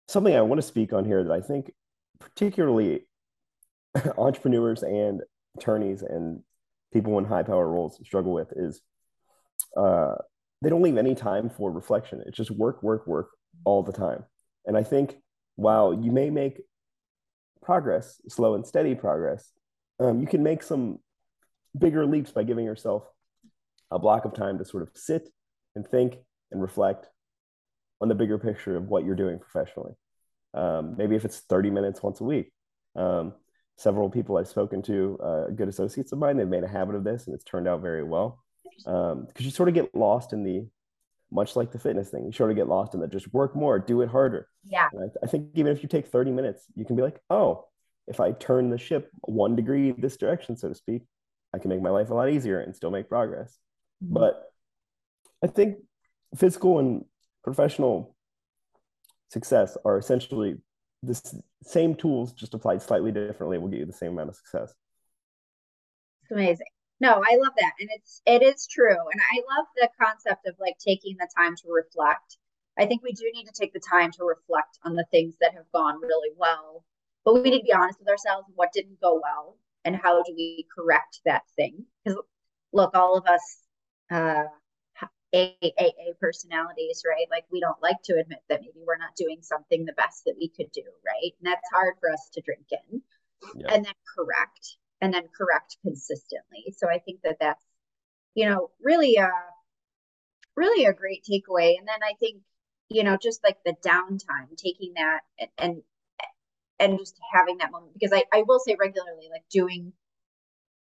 something 0.07 0.37
I 0.37 0.43
want 0.43 0.61
to 0.61 0.67
speak 0.67 0.93
on 0.93 1.07
here 1.07 1.25
that 1.25 1.33
I 1.33 1.41
think 1.41 1.73
particularly 2.21 3.07
entrepreneurs 4.19 4.83
and 4.83 5.23
attorneys 5.57 6.03
and 6.03 6.43
people 6.93 7.19
in 7.19 7.25
high 7.25 7.43
power 7.43 7.69
roles 7.69 7.99
struggle 8.05 8.33
with 8.33 8.53
is 8.57 8.81
uh, 9.77 10.15
they 10.63 10.71
don't 10.71 10.83
leave 10.83 10.97
any 10.97 11.15
time 11.15 11.51
for 11.51 11.71
reflection. 11.71 12.23
It's 12.27 12.37
just 12.37 12.51
work, 12.51 12.83
work, 12.83 13.07
work 13.07 13.31
all 13.65 13.83
the 13.83 13.93
time. 13.93 14.25
And 14.67 14.77
I 14.77 14.83
think 14.83 15.17
while 15.57 15.93
you 15.93 16.11
may 16.11 16.31
make 16.31 16.61
progress, 17.63 18.21
slow 18.29 18.55
and 18.55 18.67
steady 18.67 18.95
progress, 18.95 19.53
um, 20.01 20.21
you 20.21 20.27
can 20.27 20.43
make 20.43 20.63
some 20.63 20.99
bigger 21.79 22.07
leaps 22.07 22.31
by 22.31 22.43
giving 22.43 22.65
yourself 22.65 23.05
a 23.91 23.99
block 23.99 24.25
of 24.25 24.35
time 24.35 24.59
to 24.59 24.65
sort 24.65 24.83
of 24.83 24.91
sit 24.95 25.29
and 25.75 25.87
think 25.87 26.17
and 26.51 26.61
reflect 26.61 27.07
on 28.01 28.09
the 28.09 28.15
bigger 28.15 28.39
picture 28.39 28.77
of 28.77 28.89
what 28.89 29.05
you're 29.05 29.15
doing 29.15 29.39
professionally. 29.39 29.93
Um, 30.55 30.97
maybe 30.97 31.17
if 31.17 31.25
it's 31.25 31.41
30 31.41 31.71
minutes 31.71 32.03
once 32.03 32.21
a 32.21 32.25
week. 32.25 32.53
Um, 32.97 33.35
several 33.79 34.11
people 34.11 34.37
I've 34.37 34.49
spoken 34.49 34.83
to, 34.83 35.19
uh, 35.23 35.45
good 35.51 35.69
associates 35.69 36.11
of 36.13 36.19
mine, 36.19 36.37
they've 36.37 36.47
made 36.47 36.65
a 36.65 36.69
habit 36.69 36.97
of 36.97 37.05
this 37.05 37.27
and 37.27 37.35
it's 37.35 37.45
turned 37.45 37.69
out 37.69 37.81
very 37.81 38.03
well. 38.03 38.43
because 38.85 39.13
um, 39.13 39.29
you 39.39 39.51
sort 39.51 39.69
of 39.69 39.75
get 39.75 39.95
lost 39.95 40.33
in 40.33 40.43
the 40.43 40.67
much 41.31 41.57
like 41.57 41.71
the 41.73 41.79
fitness 41.79 42.09
thing 42.09 42.25
you 42.25 42.33
sort 42.33 42.51
of 42.51 42.57
get 42.57 42.69
lost 42.69 42.95
in 42.95 43.01
the 43.01 43.07
just 43.07 43.33
work 43.35 43.55
more 43.55 43.79
do 43.79 44.01
it 44.01 44.09
harder. 44.09 44.49
Yeah. 44.65 44.89
I, 44.99 45.25
I 45.25 45.27
think 45.27 45.51
even 45.55 45.73
if 45.73 45.83
you 45.83 45.89
take 45.89 46.07
30 46.07 46.31
minutes 46.31 46.65
you 46.75 46.85
can 46.85 46.97
be 46.97 47.03
like 47.03 47.21
oh 47.31 47.67
if 48.07 48.21
i 48.21 48.33
turn 48.33 48.71
the 48.71 48.79
ship 48.79 49.11
one 49.23 49.55
degree 49.55 49.93
this 49.93 50.17
direction 50.17 50.57
so 50.57 50.69
to 50.69 50.75
speak 50.75 51.03
i 51.55 51.59
can 51.59 51.69
make 51.69 51.83
my 51.83 51.91
life 51.91 52.09
a 52.09 52.15
lot 52.15 52.31
easier 52.31 52.61
and 52.61 52.75
still 52.75 52.91
make 52.91 53.09
progress. 53.09 53.59
Mm-hmm. 54.03 54.15
but 54.15 54.51
i 55.45 55.47
think 55.47 55.77
physical 56.35 56.79
and 56.79 57.05
professional 57.45 58.15
success 59.31 59.77
are 59.85 59.99
essentially 59.99 60.57
the 61.03 61.43
same 61.63 61.95
tools 61.95 62.33
just 62.33 62.55
applied 62.55 62.83
slightly 62.83 63.13
differently 63.13 63.59
will 63.59 63.69
get 63.69 63.81
you 63.81 63.87
the 63.87 63.93
same 63.93 64.13
amount 64.13 64.31
of 64.31 64.37
success. 64.37 64.75
It's 66.23 66.33
amazing. 66.33 66.67
No 67.01 67.23
i 67.27 67.37
love 67.37 67.53
that. 67.59 67.73
And 67.81 67.89
it's 67.93 68.23
it 68.27 68.43
is 68.43 68.67
true. 68.67 68.97
And 69.13 69.21
i 69.33 69.37
love 69.57 69.67
the 69.77 69.89
concept 70.01 70.47
of 70.47 70.55
like 70.59 70.77
taking 70.79 71.17
the 71.19 71.29
time 71.37 71.57
to 71.57 71.69
reflect. 71.69 72.39
I 72.79 72.87
think 72.87 73.03
we 73.03 73.13
do 73.13 73.25
need 73.33 73.47
to 73.47 73.53
take 73.59 73.73
the 73.73 73.81
time 73.81 74.13
to 74.13 74.25
reflect 74.25 74.79
on 74.85 74.95
the 74.95 75.07
things 75.11 75.35
that 75.41 75.55
have 75.55 75.71
gone 75.73 76.01
really 76.01 76.31
well. 76.37 76.85
But 77.25 77.35
we 77.35 77.51
need 77.51 77.59
to 77.59 77.65
be 77.65 77.73
honest 77.73 77.99
with 77.99 78.09
ourselves 78.09 78.47
what 78.55 78.73
didn't 78.73 79.01
go 79.01 79.21
well 79.23 79.57
and 79.85 79.97
how 79.97 80.23
do 80.23 80.35
we 80.37 80.67
correct 80.77 81.21
that 81.25 81.43
thing? 81.57 81.85
Because 82.05 82.21
look 82.73 82.95
all 82.95 83.17
of 83.17 83.27
us 83.27 83.59
uh 84.11 84.45
AAA 85.35 86.19
personalities, 86.21 87.03
right? 87.07 87.27
Like 87.31 87.45
we 87.51 87.61
don't 87.61 87.83
like 87.83 88.03
to 88.05 88.15
admit 88.15 88.41
that 88.49 88.61
maybe 88.61 88.81
we're 88.87 88.97
not 88.97 89.17
doing 89.17 89.39
something 89.43 89.85
the 89.85 89.93
best 89.93 90.25
that 90.25 90.37
we 90.39 90.49
could 90.49 90.73
do, 90.73 90.83
right? 91.05 91.33
And 91.41 91.53
that's 91.53 91.69
hard 91.73 91.95
for 92.01 92.11
us 92.11 92.29
to 92.35 92.41
drink 92.41 92.67
in 92.71 93.03
yeah. 93.55 93.75
and 93.75 93.85
then 93.85 93.95
correct 94.17 94.77
and 95.01 95.13
then 95.13 95.29
correct 95.37 95.77
consistently. 95.83 96.75
So 96.77 96.89
I 96.89 96.99
think 96.99 97.21
that 97.23 97.37
that's, 97.41 97.63
you 98.35 98.49
know, 98.49 98.71
really 98.83 99.17
a, 99.17 99.31
really 100.57 100.87
a 100.87 100.93
great 100.93 101.25
takeaway. 101.25 101.79
And 101.79 101.87
then 101.87 102.01
I 102.03 102.15
think, 102.19 102.43
you 102.89 103.05
know, 103.05 103.17
just 103.17 103.45
like 103.45 103.59
the 103.65 103.77
downtime, 103.87 104.57
taking 104.57 104.95
that 104.95 105.21
and, 105.39 105.51
and, 105.59 105.83
and 106.81 106.99
just 106.99 107.17
having 107.33 107.59
that 107.59 107.71
moment, 107.71 107.93
because 107.93 108.13
I, 108.13 108.25
I 108.33 108.45
will 108.47 108.61
say 108.61 108.77
regularly, 108.79 109.29
like 109.31 109.45
doing 109.51 109.93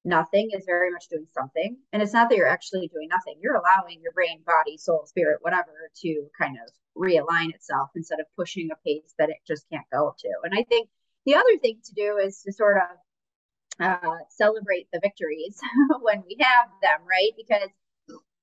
nothing 0.06 0.52
is 0.54 0.66
very 0.66 0.92
much 0.92 1.08
doing 1.10 1.28
something. 1.34 1.78
And 1.92 2.02
it's 2.02 2.14
not 2.14 2.30
that 2.30 2.38
you're 2.38 2.48
actually 2.48 2.88
doing 2.94 3.10
nothing. 3.10 3.36
You're 3.42 3.56
allowing 3.56 4.00
your 4.02 4.14
brain, 4.14 4.42
body, 4.46 4.78
soul, 4.78 5.06
spirit, 5.08 5.40
whatever, 5.42 5.92
to 6.04 6.28
kind 6.40 6.58
of 6.66 6.72
realign 6.96 7.54
itself 7.54 7.90
instead 7.96 8.20
of 8.20 8.28
pushing 8.38 8.70
a 8.72 8.76
pace 8.86 9.14
that 9.18 9.30
it 9.30 9.38
just 9.46 9.68
can't 9.70 9.86
go 9.92 10.16
to. 10.18 10.30
And 10.44 10.54
I 10.58 10.64
think 10.64 10.90
the 11.26 11.36
other 11.36 11.58
thing 11.62 11.80
to 11.84 11.94
do 11.94 12.18
is 12.18 12.42
to 12.44 12.54
sort 12.54 12.78
of 12.78 13.84
uh, 13.86 14.18
celebrate 14.30 14.88
the 14.94 15.02
victories 15.02 15.60
when 16.02 16.24
we 16.26 16.38
have 16.40 16.70
them, 16.82 17.00
right? 17.10 17.32
Because 17.36 17.70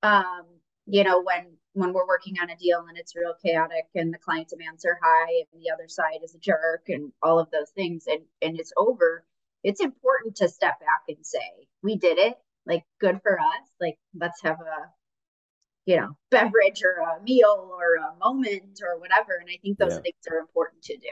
um, 0.03 0.43
you 0.85 1.03
know, 1.03 1.21
when 1.21 1.57
when 1.73 1.93
we're 1.93 2.07
working 2.07 2.35
on 2.41 2.49
a 2.49 2.57
deal 2.57 2.85
and 2.87 2.97
it's 2.97 3.15
real 3.15 3.33
chaotic 3.43 3.85
and 3.95 4.13
the 4.13 4.19
client 4.19 4.49
demands 4.49 4.85
are 4.85 4.99
high 5.01 5.43
and 5.51 5.63
the 5.63 5.71
other 5.71 5.87
side 5.87 6.19
is 6.23 6.35
a 6.35 6.39
jerk 6.39 6.83
and 6.87 7.11
all 7.23 7.39
of 7.39 7.49
those 7.51 7.69
things 7.71 8.05
and 8.07 8.21
and 8.41 8.59
it's 8.59 8.73
over, 8.77 9.25
it's 9.63 9.81
important 9.81 10.35
to 10.37 10.49
step 10.49 10.79
back 10.79 11.03
and 11.07 11.25
say, 11.25 11.67
we 11.81 11.97
did 11.97 12.17
it, 12.17 12.35
like 12.65 12.83
good 12.99 13.19
for 13.23 13.39
us. 13.39 13.67
Like 13.79 13.97
let's 14.15 14.41
have 14.43 14.59
a 14.59 14.89
you 15.85 15.97
know, 15.97 16.15
beverage 16.31 16.81
or 16.83 17.01
a 17.01 17.21
meal 17.23 17.69
or 17.77 17.95
a 17.95 18.15
moment 18.17 18.79
or 18.81 18.99
whatever. 18.99 19.33
And 19.39 19.49
I 19.49 19.57
think 19.61 19.77
those 19.77 19.93
yeah. 19.93 19.99
things 19.99 20.15
are 20.31 20.37
important 20.37 20.81
to 20.83 20.95
do. 20.95 21.09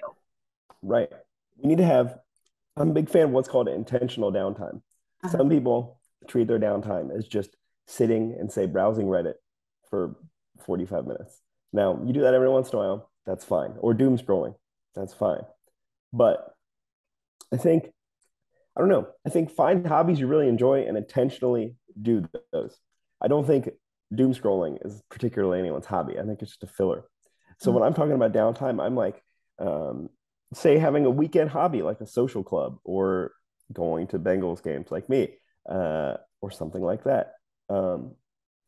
Right. 0.81 1.09
We 1.57 1.67
need 1.67 1.79
to 1.79 1.85
have 1.85 2.19
I'm 2.77 2.91
a 2.91 2.93
big 2.93 3.09
fan 3.09 3.23
of 3.23 3.31
what's 3.31 3.49
called 3.49 3.67
intentional 3.67 4.31
downtime. 4.31 4.81
Uh-huh. 5.23 5.29
Some 5.29 5.49
people 5.49 5.99
treat 6.27 6.47
their 6.47 6.59
downtime 6.59 7.15
as 7.15 7.27
just 7.27 7.55
sitting 7.87 8.35
and 8.39 8.51
say 8.51 8.65
browsing 8.65 9.07
Reddit 9.07 9.35
for 9.89 10.15
45 10.65 11.05
minutes. 11.05 11.41
Now, 11.73 11.99
you 12.05 12.13
do 12.13 12.21
that 12.21 12.33
every 12.33 12.49
once 12.49 12.69
in 12.69 12.75
a 12.75 12.79
while, 12.79 13.11
that's 13.25 13.43
fine. 13.43 13.73
Or 13.79 13.93
doom 13.93 14.17
scrolling, 14.17 14.55
that's 14.95 15.13
fine. 15.13 15.41
But 16.13 16.53
I 17.53 17.57
think, 17.57 17.91
I 18.75 18.79
don't 18.79 18.89
know, 18.89 19.07
I 19.25 19.29
think 19.29 19.51
find 19.51 19.85
hobbies 19.85 20.19
you 20.19 20.27
really 20.27 20.47
enjoy 20.47 20.85
and 20.87 20.97
intentionally 20.97 21.75
do 22.01 22.27
those. 22.53 22.77
I 23.21 23.27
don't 23.27 23.45
think 23.45 23.69
doom 24.13 24.33
scrolling 24.33 24.85
is 24.85 25.01
particularly 25.09 25.59
anyone's 25.59 25.85
hobby. 25.85 26.17
I 26.17 26.23
think 26.23 26.41
it's 26.41 26.51
just 26.51 26.63
a 26.63 26.67
filler. 26.67 27.03
So 27.59 27.69
mm-hmm. 27.69 27.79
when 27.79 27.87
I'm 27.87 27.93
talking 27.93 28.13
about 28.13 28.33
downtime, 28.33 28.81
I'm 28.81 28.95
like, 28.95 29.21
um, 29.59 30.09
say 30.53 30.77
having 30.77 31.05
a 31.05 31.09
weekend 31.09 31.49
hobby 31.49 31.81
like 31.81 32.01
a 32.01 32.07
social 32.07 32.43
club 32.43 32.77
or 32.83 33.31
going 33.71 34.07
to 34.07 34.19
Bengals 34.19 34.63
games 34.63 34.87
like 34.91 35.09
me 35.09 35.29
uh, 35.69 36.15
or 36.41 36.51
something 36.51 36.81
like 36.81 37.03
that. 37.05 37.33
Um, 37.69 38.15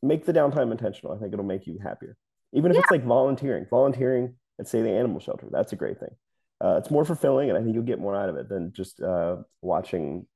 make 0.02 0.24
the 0.24 0.32
downtime 0.32 0.70
intentional. 0.70 1.14
I 1.14 1.18
think 1.18 1.32
it'll 1.32 1.44
make 1.44 1.66
you 1.66 1.78
happier. 1.82 2.16
Even 2.52 2.70
if 2.70 2.76
yeah. 2.76 2.82
it's 2.82 2.90
like 2.90 3.04
volunteering, 3.04 3.66
volunteering 3.68 4.36
at 4.60 4.68
say 4.68 4.82
the 4.82 4.90
animal 4.90 5.20
shelter, 5.20 5.48
that's 5.50 5.72
a 5.72 5.76
great 5.76 5.98
thing. 5.98 6.14
Uh, 6.62 6.76
it's 6.78 6.90
more 6.90 7.04
fulfilling, 7.04 7.50
and 7.50 7.58
I 7.58 7.62
think 7.62 7.74
you'll 7.74 7.84
get 7.84 8.00
more 8.00 8.16
out 8.16 8.28
of 8.28 8.36
it 8.36 8.48
than 8.48 8.72
just 8.72 9.00
uh, 9.00 9.36
watching 9.60 10.26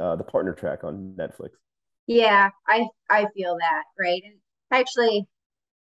uh, 0.00 0.16
the 0.16 0.24
partner 0.24 0.52
track 0.52 0.84
on 0.84 1.14
Netflix. 1.18 1.50
Yeah, 2.06 2.50
I 2.68 2.86
I 3.10 3.26
feel 3.34 3.56
that 3.58 3.84
right, 3.98 4.22
and 4.24 4.34
actually, 4.70 5.26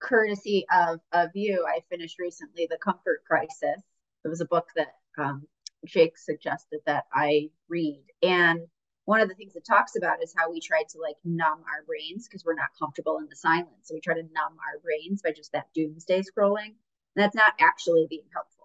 courtesy 0.01 0.66
of 0.72 1.01
of 1.12 1.31
you, 1.35 1.66
I 1.66 1.81
finished 1.90 2.18
recently 2.18 2.66
the 2.70 2.79
Comfort 2.79 3.22
Crisis. 3.27 3.83
It 4.24 4.29
was 4.29 4.40
a 4.40 4.46
book 4.46 4.66
that 4.77 4.94
um, 5.16 5.46
Jake 5.87 6.18
suggested 6.18 6.81
that 6.87 7.05
I 7.12 7.51
read. 7.68 8.03
And 8.22 8.61
one 9.05 9.20
of 9.20 9.29
the 9.29 9.35
things 9.35 9.57
it 9.57 9.64
talks 9.64 9.96
about 9.96 10.22
is 10.22 10.35
how 10.37 10.51
we 10.51 10.61
try 10.61 10.83
to 10.90 10.98
like 11.01 11.16
numb 11.24 11.61
our 11.61 11.85
brains 11.87 12.27
because 12.27 12.44
we're 12.44 12.55
not 12.55 12.70
comfortable 12.79 13.18
in 13.18 13.29
the 13.29 13.37
silence. 13.37 13.85
So 13.85 13.94
we 13.94 14.01
try 14.01 14.14
to 14.14 14.22
numb 14.22 14.57
our 14.59 14.81
brains 14.83 15.22
by 15.22 15.33
just 15.33 15.53
that 15.53 15.68
doomsday 15.74 16.22
scrolling. 16.22 16.74
And 17.16 17.24
that's 17.24 17.35
not 17.35 17.55
actually 17.59 18.07
being 18.09 18.27
helpful, 18.33 18.58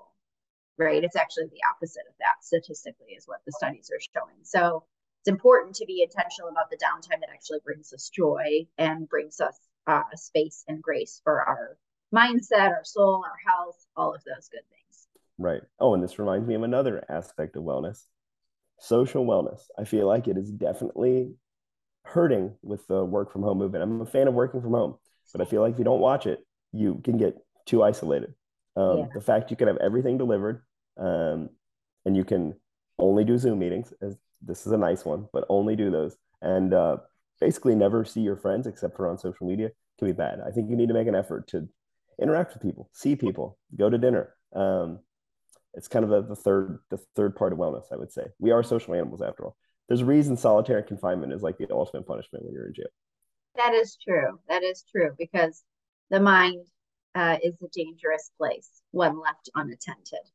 right? 0.78 1.04
It's 1.04 1.16
actually 1.16 1.46
the 1.46 1.62
opposite 1.72 2.04
of 2.10 2.16
that 2.20 2.44
statistically, 2.44 3.14
is 3.18 3.26
what 3.28 3.40
the 3.46 3.52
studies 3.52 3.90
are 3.92 4.02
showing. 4.14 4.38
So 4.44 4.84
it's 5.22 5.30
important 5.30 5.76
to 5.76 5.86
be 5.86 6.02
intentional 6.04 6.50
about 6.50 6.70
the 6.70 6.78
downtime 6.78 7.20
that 7.20 7.30
actually 7.32 7.60
brings 7.64 7.94
us 7.94 8.10
joy 8.10 8.68
and 8.78 9.08
brings 9.08 9.40
us 9.40 9.58
uh, 9.88 10.04
space 10.16 10.64
and 10.68 10.82
grace 10.82 11.22
for 11.24 11.42
our 11.42 11.78
mindset, 12.14 12.70
our 12.70 12.84
soul, 12.84 13.24
our 13.26 13.52
health, 13.52 13.86
all 13.96 14.14
of 14.14 14.24
those 14.24 14.50
good 14.50 14.64
things. 14.70 15.08
Right. 15.38 15.62
Oh, 15.80 15.94
and 15.94 16.04
this 16.04 16.20
reminds 16.20 16.48
me 16.48 16.56
of 16.56 16.64
another 16.64 17.04
aspect 17.10 17.56
of 17.56 17.64
wellness 17.64 18.06
social 18.84 19.26
wellness. 19.26 19.62
I 19.78 19.86
feel 19.86 20.08
like 20.08 20.28
it 20.28 20.38
is 20.38 20.52
definitely 20.52 21.34
hurting 22.04 22.54
with 22.62 22.86
the 22.88 23.04
work 23.04 23.32
from 23.32 23.44
home 23.44 23.58
movement. 23.58 23.84
I'm 23.84 24.02
a 24.02 24.06
fan 24.06 24.28
of 24.28 24.34
working 24.34 24.62
from 24.62 24.74
home, 24.74 24.96
but 25.32 25.42
I 25.42 25.46
feel 25.46 25.62
like 25.62 25.74
if 25.74 25.80
you 25.80 25.86
don't 25.86 26.02
watch 26.02 26.28
it, 26.28 26.46
you 26.74 27.02
can 27.04 27.18
get 27.18 27.38
too 27.66 27.82
isolated. 27.82 28.34
Um, 28.76 29.00
yeah. 29.00 29.06
The 29.14 29.22
fact 29.22 29.52
you 29.52 29.58
can 29.58 29.68
have 29.68 29.78
everything 29.78 30.18
delivered 30.18 30.64
um, 30.98 31.50
and 32.06 32.16
you 32.16 32.24
can 32.24 32.56
only 33.00 33.24
do 33.24 33.38
Zoom 33.38 33.60
meetings, 33.60 33.94
this 34.42 34.66
is 34.66 34.72
a 34.72 34.78
nice 34.78 35.06
one, 35.06 35.28
but 35.34 35.46
only 35.50 35.76
do 35.76 35.90
those 35.90 36.18
and 36.42 36.74
uh, 36.74 36.98
basically 37.40 37.76
never 37.76 38.04
see 38.04 38.22
your 38.22 38.36
friends 38.36 38.68
except 38.68 38.96
for 38.96 39.08
on 39.08 39.18
social 39.18 39.48
media 39.48 39.72
can 39.98 40.08
be 40.08 40.14
bad. 40.14 40.40
I 40.46 40.52
think 40.52 40.70
you 40.70 40.76
need 40.76 40.88
to 40.88 40.94
make 40.94 41.08
an 41.08 41.16
effort 41.16 41.48
to 41.50 41.68
interact 42.22 42.54
with 42.54 42.62
people, 42.62 42.90
see 42.94 43.16
people, 43.16 43.58
go 43.78 43.90
to 43.90 43.98
dinner. 43.98 44.34
Um, 44.54 45.00
it's 45.74 45.88
kind 45.88 46.06
of 46.06 46.12
a, 46.12 46.22
the 46.22 46.36
third 46.36 46.80
the 46.90 46.98
third 47.16 47.36
part 47.36 47.54
of 47.54 47.60
wellness 47.60 47.86
i 47.92 47.96
would 47.96 48.12
say 48.12 48.24
we 48.40 48.52
are 48.52 48.64
social 48.64 48.94
animals 48.94 49.22
after 49.22 49.46
all 49.46 49.58
there's 49.88 50.02
a 50.02 50.06
reason 50.06 50.38
solitary 50.38 50.84
confinement 50.84 51.34
is 51.34 51.42
like 51.42 51.58
the 51.58 51.68
ultimate 51.72 52.06
punishment 52.06 52.46
when 52.46 52.54
you're 52.54 52.68
in 52.68 52.74
jail 52.74 52.86
that 53.56 53.74
is 53.74 53.98
true 54.04 54.40
that 54.48 54.64
is 54.64 54.84
true 54.92 55.12
because 55.18 55.64
the 56.10 56.20
mind 56.20 56.66
uh, 57.16 57.38
is 57.44 57.56
a 57.62 57.68
dangerous 57.74 58.32
place 58.38 58.70
when 58.92 59.20
left 59.20 59.50
unattended 59.56 60.26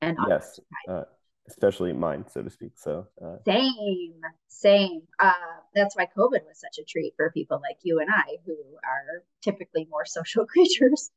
and 0.00 0.16
yes 0.28 0.60
uh, 0.88 1.02
especially 1.50 1.92
mine, 1.92 2.24
so 2.28 2.42
to 2.42 2.50
speak. 2.50 2.72
So 2.76 3.06
uh, 3.24 3.36
same, 3.44 4.14
same. 4.48 5.02
Uh, 5.18 5.32
that's 5.74 5.96
why 5.96 6.06
COVID 6.16 6.44
was 6.46 6.60
such 6.60 6.78
a 6.80 6.84
treat 6.84 7.14
for 7.16 7.30
people 7.30 7.60
like 7.62 7.78
you 7.82 8.00
and 8.00 8.08
I, 8.10 8.36
who 8.46 8.56
are 8.84 9.24
typically 9.42 9.86
more 9.90 10.04
social 10.06 10.46
creatures. 10.46 11.10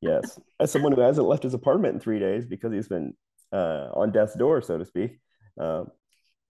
yes, 0.00 0.38
as 0.60 0.70
someone 0.70 0.92
who 0.92 1.00
hasn't 1.00 1.26
left 1.26 1.42
his 1.42 1.54
apartment 1.54 1.94
in 1.94 2.00
three 2.00 2.18
days 2.18 2.46
because 2.46 2.72
he's 2.72 2.88
been 2.88 3.14
uh, 3.52 3.88
on 3.94 4.12
death's 4.12 4.34
door, 4.34 4.60
so 4.62 4.78
to 4.78 4.84
speak. 4.84 5.18
Um, 5.58 5.88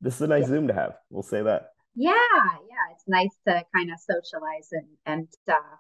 this 0.01 0.17
is 0.17 0.23
a 0.23 0.27
nice 0.27 0.43
yeah. 0.43 0.49
Zoom 0.49 0.69
to 0.69 0.75
have. 0.75 0.95
We'll 1.11 1.23
say 1.23 1.43
that. 1.43 1.71
Yeah, 1.95 2.13
yeah, 2.13 2.93
it's 2.93 3.05
nice 3.07 3.35
to 3.47 3.65
kind 3.75 3.91
of 3.91 3.99
socialize 3.99 4.69
and 4.73 4.87
and 5.07 5.29
uh, 5.49 5.77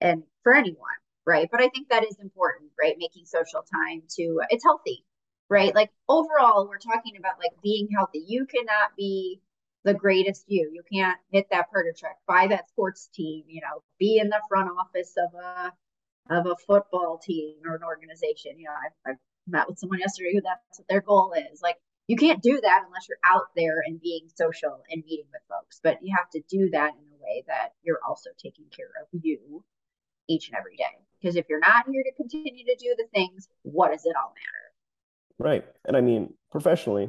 and 0.00 0.22
for 0.42 0.54
anyone, 0.54 0.78
right? 1.26 1.48
But 1.50 1.62
I 1.62 1.68
think 1.68 1.88
that 1.88 2.04
is 2.04 2.18
important, 2.20 2.70
right? 2.80 2.96
Making 2.98 3.24
social 3.26 3.64
time 3.72 4.02
to 4.16 4.40
it's 4.50 4.64
healthy 4.64 5.04
right? 5.50 5.74
Like 5.74 5.90
overall, 6.08 6.68
we're 6.68 6.78
talking 6.78 7.16
about 7.18 7.38
like 7.38 7.52
being 7.62 7.88
healthy. 7.94 8.24
You 8.26 8.46
cannot 8.46 8.96
be 8.96 9.40
the 9.84 9.94
greatest 9.94 10.44
you. 10.48 10.70
You 10.72 10.82
can't 10.90 11.18
hit 11.30 11.46
that 11.50 11.70
partner 11.70 11.92
track, 11.96 12.16
buy 12.26 12.46
that 12.48 12.68
sports 12.68 13.08
team, 13.14 13.44
you 13.46 13.60
know, 13.60 13.82
be 13.98 14.18
in 14.18 14.28
the 14.28 14.40
front 14.48 14.70
office 14.78 15.14
of 15.16 15.34
a 15.34 15.72
of 16.30 16.46
a 16.46 16.56
football 16.66 17.18
team 17.18 17.56
or 17.66 17.76
an 17.76 17.82
organization. 17.82 18.58
You 18.58 18.66
know, 18.66 18.72
I've, 18.72 19.12
I've 19.12 19.18
met 19.46 19.68
with 19.68 19.78
someone 19.78 20.00
yesterday 20.00 20.32
who 20.34 20.40
that's 20.40 20.78
what 20.78 20.88
their 20.88 21.02
goal 21.02 21.34
is. 21.52 21.60
Like 21.62 21.76
you 22.06 22.16
can't 22.16 22.42
do 22.42 22.60
that 22.60 22.82
unless 22.86 23.08
you're 23.08 23.18
out 23.24 23.48
there 23.54 23.82
and 23.86 24.00
being 24.00 24.28
social 24.34 24.82
and 24.90 25.04
meeting 25.04 25.26
with 25.32 25.42
folks. 25.48 25.80
But 25.82 25.98
you 26.02 26.14
have 26.16 26.30
to 26.30 26.42
do 26.48 26.70
that 26.70 26.92
in 26.94 27.04
a 27.12 27.22
way 27.22 27.44
that 27.48 27.74
you're 27.82 28.00
also 28.06 28.30
taking 28.42 28.66
care 28.74 28.90
of 29.02 29.08
you 29.12 29.62
each 30.28 30.48
and 30.48 30.56
every 30.56 30.76
day. 30.76 30.96
Because 31.24 31.36
if 31.36 31.46
you're 31.48 31.58
not 31.58 31.86
here 31.90 32.02
to 32.02 32.12
continue 32.12 32.66
to 32.66 32.76
do 32.78 32.94
the 32.98 33.06
things, 33.14 33.48
what 33.62 33.92
does 33.92 34.04
it 34.04 34.12
all 34.14 34.34
matter? 34.34 35.48
Right. 35.50 35.64
And 35.86 35.96
I 35.96 36.02
mean, 36.02 36.34
professionally, 36.52 37.08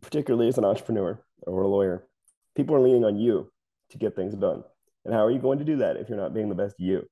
particularly 0.00 0.48
as 0.48 0.56
an 0.56 0.64
entrepreneur 0.64 1.22
or 1.42 1.62
a 1.62 1.68
lawyer, 1.68 2.08
people 2.56 2.74
are 2.74 2.80
leaning 2.80 3.04
on 3.04 3.18
you 3.18 3.52
to 3.90 3.98
get 3.98 4.16
things 4.16 4.34
done. 4.34 4.64
And 5.04 5.12
how 5.12 5.22
are 5.26 5.30
you 5.30 5.38
going 5.38 5.58
to 5.58 5.66
do 5.66 5.76
that 5.76 5.98
if 5.98 6.08
you're 6.08 6.16
not 6.16 6.32
being 6.32 6.48
the 6.48 6.54
best 6.54 6.76
you? 6.78 7.02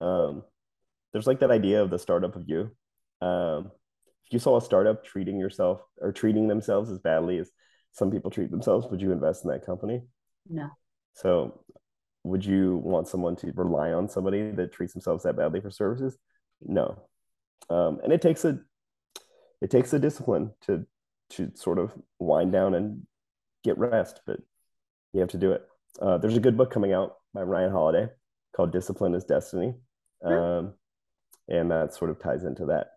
Um, 0.00 0.42
there's 1.12 1.28
like 1.28 1.38
that 1.40 1.52
idea 1.52 1.80
of 1.80 1.90
the 1.90 1.98
startup 2.00 2.34
of 2.34 2.48
you. 2.48 2.72
Um, 3.20 3.70
if 4.26 4.32
you 4.32 4.40
saw 4.40 4.56
a 4.56 4.60
startup 4.60 5.04
treating 5.04 5.38
yourself 5.38 5.80
or 6.00 6.10
treating 6.10 6.48
themselves 6.48 6.90
as 6.90 6.98
badly 6.98 7.38
as 7.38 7.52
some 7.92 8.10
people 8.10 8.32
treat 8.32 8.50
themselves, 8.50 8.88
would 8.90 9.00
you 9.00 9.12
invest 9.12 9.44
in 9.44 9.52
that 9.52 9.64
company? 9.64 10.02
No. 10.48 10.70
So, 11.12 11.60
would 12.24 12.44
you 12.44 12.76
want 12.78 13.08
someone 13.08 13.36
to 13.36 13.52
rely 13.54 13.92
on 13.92 14.08
somebody 14.08 14.50
that 14.52 14.72
treats 14.72 14.92
themselves 14.92 15.22
that 15.24 15.36
badly 15.36 15.60
for 15.60 15.70
services? 15.70 16.16
No. 16.60 17.02
Um, 17.70 18.00
and 18.02 18.12
it 18.12 18.22
takes 18.22 18.44
a 18.44 18.60
it 19.60 19.70
takes 19.70 19.92
a 19.92 19.98
discipline 19.98 20.52
to 20.62 20.86
to 21.30 21.50
sort 21.54 21.78
of 21.78 21.92
wind 22.18 22.52
down 22.52 22.74
and 22.74 23.06
get 23.64 23.78
rest, 23.78 24.20
but 24.26 24.40
you 25.12 25.20
have 25.20 25.30
to 25.30 25.38
do 25.38 25.52
it. 25.52 25.62
Uh, 26.00 26.18
there's 26.18 26.36
a 26.36 26.40
good 26.40 26.56
book 26.56 26.70
coming 26.70 26.92
out 26.92 27.16
by 27.34 27.42
Ryan 27.42 27.70
Holiday 27.70 28.08
called 28.54 28.72
Discipline 28.72 29.14
is 29.14 29.24
Destiny. 29.24 29.74
Um, 30.24 30.74
and 31.48 31.70
that 31.70 31.94
sort 31.94 32.10
of 32.10 32.18
ties 32.18 32.44
into 32.44 32.66
that. 32.66 32.88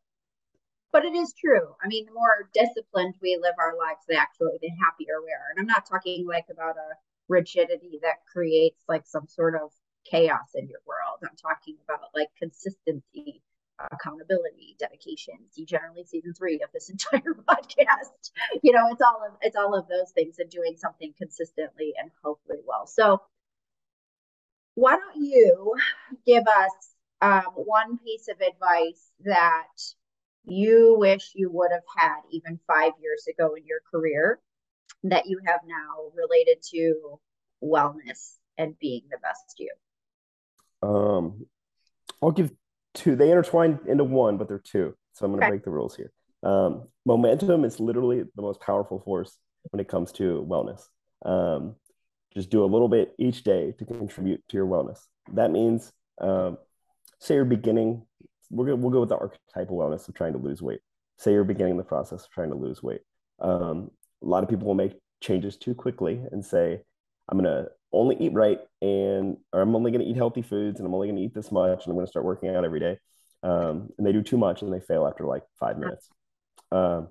But 0.91 1.05
it 1.05 1.13
is 1.13 1.33
true. 1.39 1.73
I 1.83 1.87
mean, 1.87 2.05
the 2.05 2.13
more 2.13 2.49
disciplined 2.53 3.15
we 3.21 3.39
live 3.41 3.55
our 3.57 3.77
lives, 3.77 4.01
the 4.07 4.15
actually, 4.15 4.57
the 4.61 4.69
happier 4.69 5.21
we 5.23 5.31
are. 5.31 5.51
And 5.51 5.59
I'm 5.59 5.67
not 5.67 5.85
talking 5.85 6.27
like 6.27 6.45
about 6.51 6.75
a 6.75 6.95
rigidity 7.31 7.99
that 8.03 8.25
creates 8.31 8.83
like 8.87 9.07
some 9.07 9.25
sort 9.27 9.55
of 9.55 9.71
chaos 10.05 10.49
in 10.53 10.67
your 10.67 10.81
world. 10.85 11.19
I'm 11.23 11.37
talking 11.41 11.77
about 11.83 12.09
like 12.13 12.27
consistency, 12.37 13.41
accountability, 13.91 14.75
dedication. 14.77 15.35
See 15.51 15.65
generally 15.65 16.03
season 16.03 16.33
three 16.33 16.59
of 16.63 16.69
this 16.73 16.89
entire 16.95 17.33
podcast. 17.47 18.31
You 18.61 18.73
know, 18.73 18.89
it's 18.91 19.01
all 19.01 19.23
of 19.25 19.33
it's 19.41 19.55
all 19.55 19.73
of 19.75 19.87
those 19.87 20.11
things 20.11 20.37
and 20.39 20.49
doing 20.49 20.75
something 20.77 21.13
consistently 21.17 21.93
and 21.99 22.11
hopefully 22.23 22.59
well. 22.65 22.85
So 22.85 23.21
why 24.75 24.97
don't 24.97 25.23
you 25.23 25.75
give 26.25 26.43
us 26.47 26.71
um, 27.21 27.53
one 27.55 27.97
piece 27.99 28.27
of 28.29 28.41
advice 28.41 29.11
that 29.25 29.67
you 30.45 30.95
wish 30.97 31.31
you 31.35 31.51
would 31.51 31.71
have 31.71 31.83
had 31.95 32.21
even 32.31 32.59
five 32.67 32.93
years 32.99 33.27
ago 33.27 33.53
in 33.53 33.65
your 33.65 33.79
career 33.91 34.39
that 35.03 35.27
you 35.27 35.39
have 35.45 35.61
now 35.65 36.11
related 36.15 36.61
to 36.71 37.19
wellness 37.63 38.35
and 38.57 38.77
being 38.79 39.03
the 39.09 39.17
best 39.17 39.55
you? 39.57 39.71
Um, 40.83 41.45
I'll 42.21 42.31
give 42.31 42.51
two. 42.93 43.15
They 43.15 43.31
intertwine 43.31 43.79
into 43.87 44.03
one, 44.03 44.37
but 44.37 44.47
they're 44.47 44.59
two. 44.59 44.95
So 45.13 45.25
I'm 45.25 45.31
going 45.31 45.41
to 45.41 45.45
okay. 45.45 45.51
break 45.51 45.63
the 45.63 45.71
rules 45.71 45.95
here. 45.95 46.11
Um, 46.43 46.87
momentum 47.05 47.65
is 47.65 47.79
literally 47.79 48.23
the 48.35 48.41
most 48.41 48.59
powerful 48.61 48.99
force 48.99 49.37
when 49.69 49.79
it 49.79 49.87
comes 49.87 50.11
to 50.13 50.45
wellness. 50.49 50.81
Um, 51.23 51.75
just 52.33 52.49
do 52.49 52.63
a 52.63 52.65
little 52.65 52.87
bit 52.87 53.13
each 53.19 53.43
day 53.43 53.73
to 53.77 53.85
contribute 53.85 54.41
to 54.49 54.57
your 54.57 54.65
wellness. 54.65 54.99
That 55.33 55.51
means, 55.51 55.91
um, 56.19 56.57
say 57.19 57.35
you're 57.35 57.45
beginning, 57.45 58.03
we're 58.49 58.65
gonna, 58.65 58.77
we'll 58.77 58.91
go 58.91 59.01
with 59.01 59.09
the 59.09 59.17
archetype 59.17 59.69
of 59.69 59.75
wellness 59.75 60.07
of 60.07 60.15
trying 60.15 60.33
to 60.33 60.39
lose 60.39 60.61
weight. 60.61 60.79
Say 61.17 61.33
you're 61.33 61.43
beginning 61.43 61.77
the 61.77 61.83
process 61.83 62.23
of 62.23 62.29
trying 62.31 62.49
to 62.49 62.55
lose 62.55 62.81
weight. 62.81 63.01
Um, 63.39 63.91
a 64.23 64.27
lot 64.27 64.43
of 64.43 64.49
people 64.49 64.67
will 64.67 64.75
make 64.75 64.93
changes 65.21 65.57
too 65.57 65.73
quickly 65.73 66.21
and 66.31 66.43
say, 66.43 66.81
I'm 67.29 67.37
gonna 67.37 67.67
only 67.93 68.15
eat 68.19 68.33
right 68.33 68.59
and 68.81 69.37
or 69.53 69.61
I'm 69.61 69.75
only 69.75 69.91
gonna 69.91 70.03
eat 70.03 70.15
healthy 70.15 70.41
foods 70.41 70.79
and 70.79 70.87
I'm 70.87 70.93
only 70.93 71.07
gonna 71.07 71.21
eat 71.21 71.33
this 71.33 71.51
much 71.51 71.85
and 71.85 71.91
I'm 71.91 71.95
gonna 71.95 72.07
start 72.07 72.25
working 72.25 72.49
out 72.49 72.65
every 72.65 72.79
day. 72.79 72.97
Um, 73.43 73.89
and 73.97 74.05
they 74.05 74.11
do 74.11 74.21
too 74.21 74.37
much 74.37 74.61
and 74.61 74.71
they 74.71 74.79
fail 74.79 75.07
after 75.07 75.25
like 75.25 75.43
five 75.59 75.77
minutes. 75.77 76.09
Um, 76.71 77.09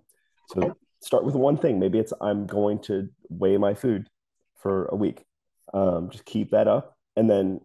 so 0.49 0.77
start 1.01 1.25
with 1.25 1.35
one 1.35 1.57
thing. 1.57 1.79
Maybe 1.79 1.99
it's 1.99 2.13
I'm 2.21 2.47
going 2.47 2.81
to 2.83 3.09
weigh 3.29 3.57
my 3.57 3.75
food 3.75 4.09
for 4.57 4.87
a 4.87 4.97
week. 4.97 5.25
Um, 5.73 6.11
just 6.11 6.25
keep 6.25 6.51
that 6.51 6.69
up. 6.69 6.97
And 7.17 7.29
then 7.29 7.61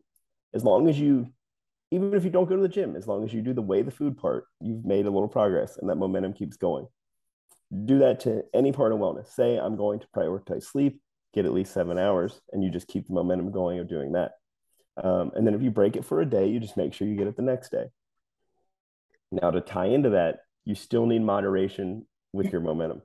as 0.54 0.64
long 0.64 0.90
as 0.90 1.00
you, 1.00 1.28
even 1.92 2.14
if 2.14 2.24
you 2.24 2.30
don't 2.30 2.50
go 2.50 2.56
to 2.56 2.62
the 2.62 2.68
gym, 2.68 2.96
as 2.96 3.08
long 3.08 3.24
as 3.24 3.34
you 3.34 3.42
do 3.42 3.54
the 3.54 3.62
weigh 3.62 3.82
the 3.82 3.92
food 3.92 4.18
part, 4.18 4.46
you've 4.62 4.86
made 4.86 5.06
a 5.06 5.12
little 5.12 5.28
progress 5.28 5.78
and 5.78 5.90
that 5.90 5.96
momentum 5.96 6.34
keeps 6.34 6.58
going. 6.58 6.88
Do 7.84 8.00
that 8.00 8.22
to 8.22 8.44
any 8.54 8.72
part 8.72 8.94
of 8.94 9.00
wellness. 9.00 9.34
Say, 9.34 9.58
I'm 9.58 9.76
going 9.76 10.00
to 10.00 10.08
prioritize 10.16 10.64
sleep, 10.64 11.02
get 11.34 11.46
at 11.46 11.54
least 11.54 11.74
seven 11.74 11.98
hours, 11.98 12.42
and 12.52 12.64
you 12.64 12.70
just 12.70 12.88
keep 12.88 13.08
the 13.08 13.14
momentum 13.14 13.52
going 13.52 13.80
of 13.80 13.90
doing 13.90 14.14
that. 14.14 14.32
Um, 15.04 15.32
and 15.36 15.46
then 15.46 15.54
if 15.54 15.62
you 15.62 15.72
break 15.72 15.96
it 15.96 16.06
for 16.06 16.22
a 16.22 16.26
day, 16.26 16.48
you 16.48 16.60
just 16.60 16.78
make 16.78 16.94
sure 16.94 17.08
you 17.08 17.18
get 17.18 17.28
it 17.28 17.36
the 17.36 17.42
next 17.42 17.70
day. 17.70 17.86
Now, 19.32 19.52
to 19.52 19.60
tie 19.60 19.88
into 19.88 20.12
that, 20.12 20.40
you 20.64 20.76
still 20.76 21.06
need 21.06 21.22
moderation 21.22 22.06
with 22.32 22.52
your 22.52 22.62
momentum. 22.62 23.02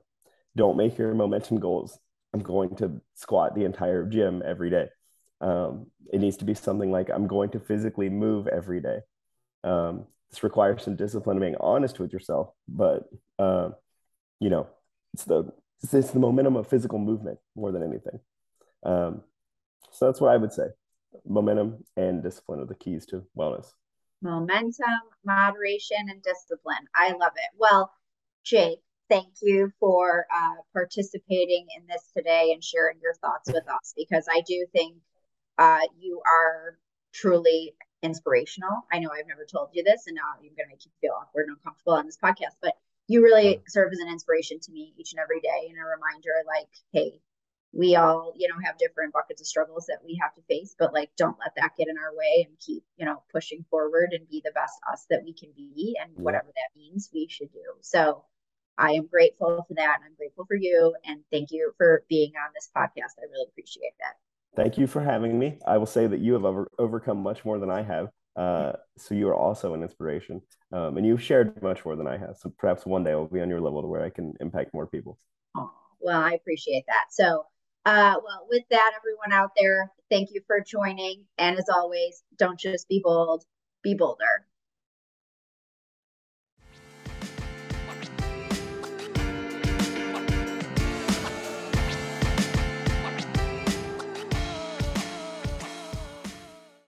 Don't 0.55 0.77
make 0.77 0.97
your 0.97 1.13
momentum 1.13 1.59
goals 1.59 1.97
I'm 2.33 2.41
going 2.41 2.75
to 2.77 3.01
squat 3.15 3.55
the 3.55 3.65
entire 3.65 4.05
gym 4.05 4.41
every 4.45 4.69
day. 4.69 4.87
Um, 5.41 5.87
it 6.11 6.19
needs 6.19 6.37
to 6.37 6.45
be 6.45 6.53
something 6.53 6.91
like 6.91 7.09
I'm 7.09 7.27
going 7.27 7.49
to 7.51 7.59
physically 7.59 8.09
move 8.09 8.47
every 8.47 8.79
day. 8.79 8.99
Um, 9.63 10.05
this 10.29 10.43
requires 10.43 10.83
some 10.83 10.95
discipline 10.95 11.37
of 11.37 11.41
being 11.41 11.55
honest 11.59 11.99
with 11.99 12.13
yourself, 12.13 12.51
but 12.67 13.03
uh, 13.37 13.71
you 14.41 14.49
know, 14.49 14.67
it's 15.13 15.23
the 15.23 15.53
it's, 15.83 16.11
the 16.11 16.19
momentum 16.19 16.57
of 16.57 16.67
physical 16.67 16.99
movement 16.99 17.39
more 17.55 17.71
than 17.71 17.83
anything. 17.83 18.19
Um, 18.83 19.21
so 19.91 20.07
that's 20.07 20.19
what 20.19 20.31
I 20.31 20.37
would 20.37 20.51
say. 20.51 20.65
Momentum 21.25 21.83
and 21.95 22.21
discipline 22.23 22.59
are 22.59 22.65
the 22.65 22.75
keys 22.75 23.05
to 23.07 23.23
wellness. 23.37 23.67
Momentum, 24.21 25.01
moderation, 25.25 25.97
and 26.09 26.21
discipline. 26.21 26.87
I 26.95 27.11
love 27.11 27.33
it. 27.35 27.49
Well, 27.57 27.91
Jake, 28.43 28.79
thank 29.09 29.27
you 29.41 29.71
for 29.79 30.25
uh, 30.33 30.55
participating 30.73 31.67
in 31.77 31.85
this 31.87 32.09
today 32.15 32.51
and 32.53 32.63
sharing 32.63 32.97
your 33.01 33.13
thoughts 33.15 33.51
with 33.51 33.67
us 33.69 33.93
because 33.95 34.27
I 34.31 34.41
do 34.41 34.65
think 34.71 34.95
uh, 35.57 35.81
you 35.99 36.21
are 36.25 36.77
truly 37.13 37.73
inspirational. 38.01 38.85
I 38.91 38.99
know 38.99 39.09
I've 39.11 39.27
never 39.27 39.45
told 39.45 39.69
you 39.73 39.83
this, 39.83 40.03
and 40.07 40.15
now 40.15 40.23
I'm 40.33 40.41
going 40.41 40.55
to 40.57 40.67
make 40.69 40.85
you 40.85 40.91
feel 41.01 41.13
awkward 41.19 41.47
and 41.47 41.57
uncomfortable 41.57 41.93
on 41.93 42.05
this 42.05 42.17
podcast, 42.17 42.55
but 42.61 42.73
you 43.11 43.23
really 43.23 43.61
serve 43.67 43.91
as 43.91 43.99
an 43.99 44.07
inspiration 44.07 44.59
to 44.59 44.71
me 44.71 44.93
each 44.97 45.13
and 45.13 45.19
every 45.19 45.41
day 45.41 45.67
and 45.69 45.77
a 45.77 45.83
reminder 45.83 46.31
like, 46.47 46.69
hey, 46.93 47.19
we 47.73 47.95
all, 47.95 48.33
you 48.35 48.47
know, 48.49 48.55
have 48.63 48.77
different 48.77 49.13
buckets 49.13 49.41
of 49.41 49.47
struggles 49.47 49.85
that 49.87 49.99
we 50.05 50.19
have 50.21 50.33
to 50.35 50.41
face, 50.49 50.75
but 50.77 50.93
like, 50.93 51.09
don't 51.17 51.37
let 51.39 51.53
that 51.55 51.71
get 51.77 51.87
in 51.87 51.97
our 51.97 52.15
way 52.15 52.45
and 52.47 52.59
keep, 52.59 52.83
you 52.97 53.05
know, 53.05 53.23
pushing 53.31 53.65
forward 53.69 54.09
and 54.11 54.29
be 54.29 54.41
the 54.43 54.51
best 54.51 54.73
us 54.91 55.05
that 55.09 55.23
we 55.23 55.33
can 55.33 55.49
be. 55.55 55.97
And 56.01 56.11
whatever 56.15 56.47
that 56.47 56.77
means, 56.77 57.09
we 57.13 57.27
should 57.29 57.51
do. 57.51 57.63
So, 57.81 58.25
I 58.77 58.93
am 58.93 59.05
grateful 59.05 59.65
for 59.67 59.73
that. 59.75 59.97
And 59.97 60.05
I'm 60.05 60.15
grateful 60.17 60.45
for 60.45 60.55
you. 60.55 60.95
And 61.05 61.21
thank 61.31 61.51
you 61.51 61.73
for 61.77 62.03
being 62.09 62.31
on 62.43 62.51
this 62.55 62.69
podcast. 62.75 63.19
I 63.19 63.29
really 63.31 63.47
appreciate 63.49 63.93
that. 63.99 64.15
Thank 64.55 64.77
you 64.77 64.87
for 64.87 65.01
having 65.01 65.37
me. 65.37 65.59
I 65.67 65.77
will 65.77 65.85
say 65.85 66.07
that 66.07 66.19
you 66.19 66.33
have 66.33 66.45
over, 66.45 66.67
overcome 66.79 67.21
much 67.21 67.45
more 67.45 67.59
than 67.59 67.69
I 67.69 67.83
have. 67.83 68.09
Uh, 68.35 68.73
so 68.97 69.13
you 69.13 69.27
are 69.27 69.35
also 69.35 69.73
an 69.73 69.83
inspiration. 69.83 70.41
Um, 70.71 70.97
and 70.97 71.05
you've 71.05 71.21
shared 71.21 71.61
much 71.61 71.83
more 71.83 71.95
than 71.95 72.07
I 72.07 72.17
have. 72.17 72.37
So 72.37 72.53
perhaps 72.57 72.85
one 72.85 73.03
day 73.03 73.11
I'll 73.11 73.27
be 73.27 73.41
on 73.41 73.49
your 73.49 73.61
level 73.61 73.81
to 73.81 73.87
where 73.87 74.03
I 74.03 74.09
can 74.09 74.33
impact 74.39 74.73
more 74.73 74.87
people. 74.87 75.17
Oh, 75.57 75.71
well, 75.99 76.21
I 76.21 76.33
appreciate 76.33 76.85
that. 76.87 77.05
So, 77.11 77.45
uh, 77.85 78.15
well, 78.23 78.47
with 78.49 78.63
that, 78.69 78.93
everyone 78.95 79.33
out 79.33 79.51
there, 79.57 79.91
thank 80.09 80.29
you 80.31 80.41
for 80.47 80.63
joining. 80.65 81.25
And 81.37 81.57
as 81.57 81.67
always, 81.73 82.23
don't 82.37 82.59
just 82.59 82.87
be 82.87 83.01
bold, 83.03 83.43
be 83.83 83.95
bolder. 83.95 84.45